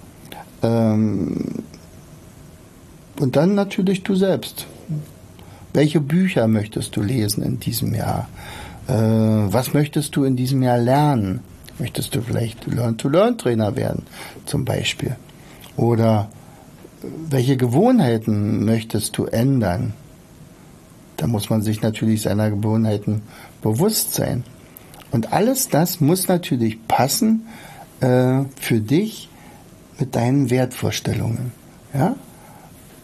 Ähm, 0.62 1.64
und 3.20 3.36
dann 3.36 3.56
natürlich 3.56 4.04
du 4.04 4.16
selbst. 4.16 4.68
Welche 5.74 6.00
Bücher 6.00 6.48
möchtest 6.48 6.96
du 6.96 7.02
lesen 7.02 7.44
in 7.44 7.60
diesem 7.60 7.96
Jahr? 7.96 8.28
Äh, 8.88 8.94
was 8.94 9.74
möchtest 9.74 10.16
du 10.16 10.24
in 10.24 10.36
diesem 10.36 10.64
Jahr 10.64 10.78
lernen? 10.78 11.42
Möchtest 11.80 12.14
du 12.16 12.22
vielleicht 12.22 12.68
Learn-to-Learn-Trainer 12.68 13.76
werden, 13.76 14.04
zum 14.46 14.66
Beispiel? 14.66 15.16
Oder 15.78 16.30
welche 17.30 17.58
Gewohnheiten 17.58 18.66
möchtest 18.66 19.18
du 19.18 19.26
ändern? 19.26 19.94
Da 21.18 21.28
muss 21.28 21.50
man 21.50 21.62
sich 21.62 21.82
natürlich 21.82 22.22
seiner 22.22 22.50
Gewohnheiten 22.50 23.24
bewusst 23.62 24.14
sein. 24.14 24.44
Und 25.12 25.34
alles 25.34 25.70
das 25.70 26.00
muss 26.00 26.28
natürlich 26.28 26.88
passen 26.88 27.48
äh, 28.00 28.44
für 28.60 28.80
dich 28.80 29.30
mit 30.00 30.16
deinen 30.16 30.50
Wertvorstellungen, 30.50 31.52
ja, 31.94 32.16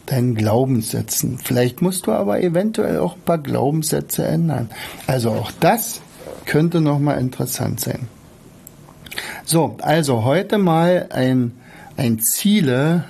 deinen 0.08 0.36
Glaubenssätzen. 0.36 1.38
Vielleicht 1.38 1.82
musst 1.82 2.08
du 2.08 2.12
aber 2.12 2.42
eventuell 2.42 3.00
auch 3.00 3.16
ein 3.16 3.22
paar 3.22 3.38
Glaubenssätze 3.38 4.26
ändern. 4.26 4.70
Also 5.06 5.32
auch 5.32 5.52
das 5.60 6.02
könnte 6.46 6.82
nochmal 6.82 7.20
interessant 7.20 7.80
sein. 7.80 8.08
So, 9.46 9.78
also 9.82 10.24
heute 10.24 10.58
mal 10.58 11.08
ein, 11.12 11.52
ein 11.96 12.20
Ziele 12.20 13.06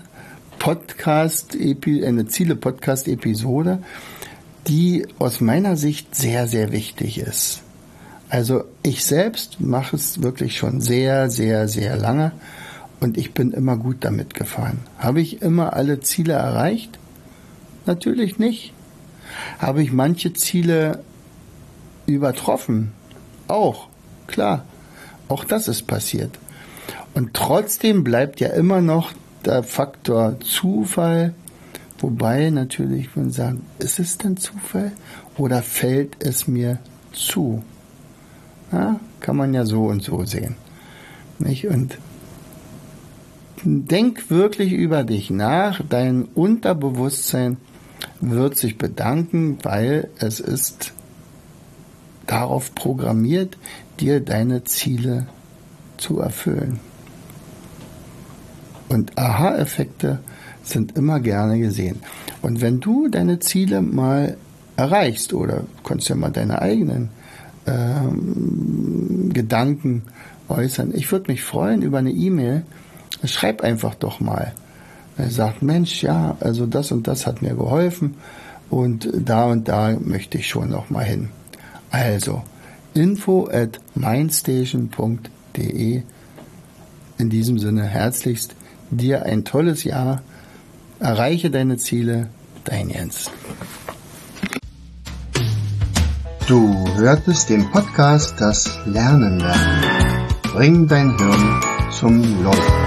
Podcast, 0.59 1.55
eine 1.55 2.27
Ziele-Podcast-Episode, 2.27 3.79
die 4.67 5.05
aus 5.19 5.39
meiner 5.39 5.77
Sicht 5.77 6.15
sehr, 6.15 6.47
sehr 6.47 6.71
wichtig 6.71 7.19
ist. 7.19 7.61
Also 8.29 8.63
ich 8.83 9.05
selbst 9.05 9.61
mache 9.61 9.95
es 9.95 10.21
wirklich 10.21 10.57
schon 10.57 10.81
sehr, 10.81 11.29
sehr, 11.29 11.67
sehr 11.67 11.95
lange 11.95 12.33
und 12.99 13.17
ich 13.17 13.33
bin 13.33 13.51
immer 13.51 13.77
gut 13.77 13.97
damit 14.01 14.33
gefahren. 14.33 14.79
Habe 14.97 15.21
ich 15.21 15.41
immer 15.41 15.73
alle 15.73 15.99
Ziele 15.99 16.33
erreicht? 16.33 16.97
Natürlich 17.85 18.39
nicht. 18.39 18.73
Habe 19.59 19.83
ich 19.83 19.91
manche 19.91 20.33
Ziele 20.33 21.03
übertroffen? 22.05 22.91
Auch, 23.47 23.87
klar. 24.27 24.65
Auch 25.27 25.43
das 25.43 25.67
ist 25.67 25.87
passiert. 25.87 26.37
Und 27.13 27.33
trotzdem 27.33 28.03
bleibt 28.03 28.39
ja 28.39 28.49
immer 28.49 28.81
noch 28.81 29.11
der 29.45 29.63
Faktor 29.63 30.39
Zufall, 30.39 31.33
wobei 31.99 32.49
natürlich 32.49 33.15
man 33.15 33.31
sagen, 33.31 33.61
ist 33.79 33.99
es 33.99 34.17
denn 34.17 34.37
Zufall 34.37 34.91
oder 35.37 35.61
fällt 35.61 36.17
es 36.23 36.47
mir 36.47 36.79
zu? 37.13 37.63
Ja, 38.71 38.99
kann 39.19 39.37
man 39.37 39.53
ja 39.53 39.65
so 39.65 39.85
und 39.85 40.03
so 40.03 40.25
sehen. 40.25 40.55
Nicht? 41.39 41.67
Und 41.67 41.97
denk 43.63 44.29
wirklich 44.29 44.73
über 44.73 45.03
dich 45.03 45.29
nach. 45.29 45.81
Dein 45.87 46.25
Unterbewusstsein 46.25 47.57
wird 48.19 48.57
sich 48.57 48.77
bedanken, 48.77 49.57
weil 49.63 50.09
es 50.19 50.39
ist 50.39 50.93
darauf 52.25 52.75
programmiert, 52.75 53.57
dir 53.99 54.19
deine 54.19 54.63
Ziele 54.63 55.27
zu 55.97 56.19
erfüllen. 56.19 56.79
Und 58.89 59.17
Aha-Effekte 59.17 60.19
sind 60.63 60.97
immer 60.97 61.19
gerne 61.19 61.59
gesehen. 61.59 61.99
Und 62.41 62.61
wenn 62.61 62.79
du 62.79 63.07
deine 63.07 63.39
Ziele 63.39 63.81
mal 63.81 64.37
erreichst 64.75 65.33
oder 65.33 65.63
kannst 65.83 66.09
ja 66.09 66.15
mal 66.15 66.31
deine 66.31 66.61
eigenen 66.61 67.09
ähm, 67.65 69.31
Gedanken 69.33 70.03
äußern, 70.47 70.93
ich 70.93 71.11
würde 71.11 71.31
mich 71.31 71.43
freuen 71.43 71.81
über 71.81 71.97
eine 71.97 72.11
E-Mail. 72.11 72.63
Schreib 73.23 73.61
einfach 73.61 73.95
doch 73.95 74.19
mal. 74.19 74.53
Er 75.17 75.31
sagt, 75.31 75.63
Mensch, 75.63 76.03
ja, 76.03 76.37
also 76.39 76.65
das 76.65 76.91
und 76.91 77.07
das 77.07 77.25
hat 77.25 77.41
mir 77.41 77.55
geholfen 77.55 78.15
und 78.69 79.09
da 79.13 79.45
und 79.45 79.67
da 79.67 79.97
möchte 79.99 80.37
ich 80.37 80.47
schon 80.47 80.69
noch 80.69 80.89
mal 80.89 81.03
hin. 81.03 81.29
Also 81.89 82.43
info 82.93 83.49
at 83.51 83.79
mindstation.de 83.95 86.03
in 87.17 87.29
diesem 87.29 87.57
Sinne 87.57 87.83
herzlichst 87.83 88.55
dir 88.91 89.25
ein 89.25 89.43
tolles 89.43 89.83
Jahr. 89.83 90.21
Erreiche 90.99 91.49
deine 91.49 91.77
Ziele. 91.77 92.29
Dein 92.63 92.89
Jens. 92.89 93.31
Du 96.47 96.87
hörtest 96.95 97.49
den 97.49 97.69
Podcast 97.71 98.35
Das 98.39 98.77
Lernen 98.85 99.39
lernen. 99.39 100.27
Bring 100.53 100.87
dein 100.87 101.17
Hirn 101.17 101.61
zum 101.91 102.43
Leuchten. 102.43 102.86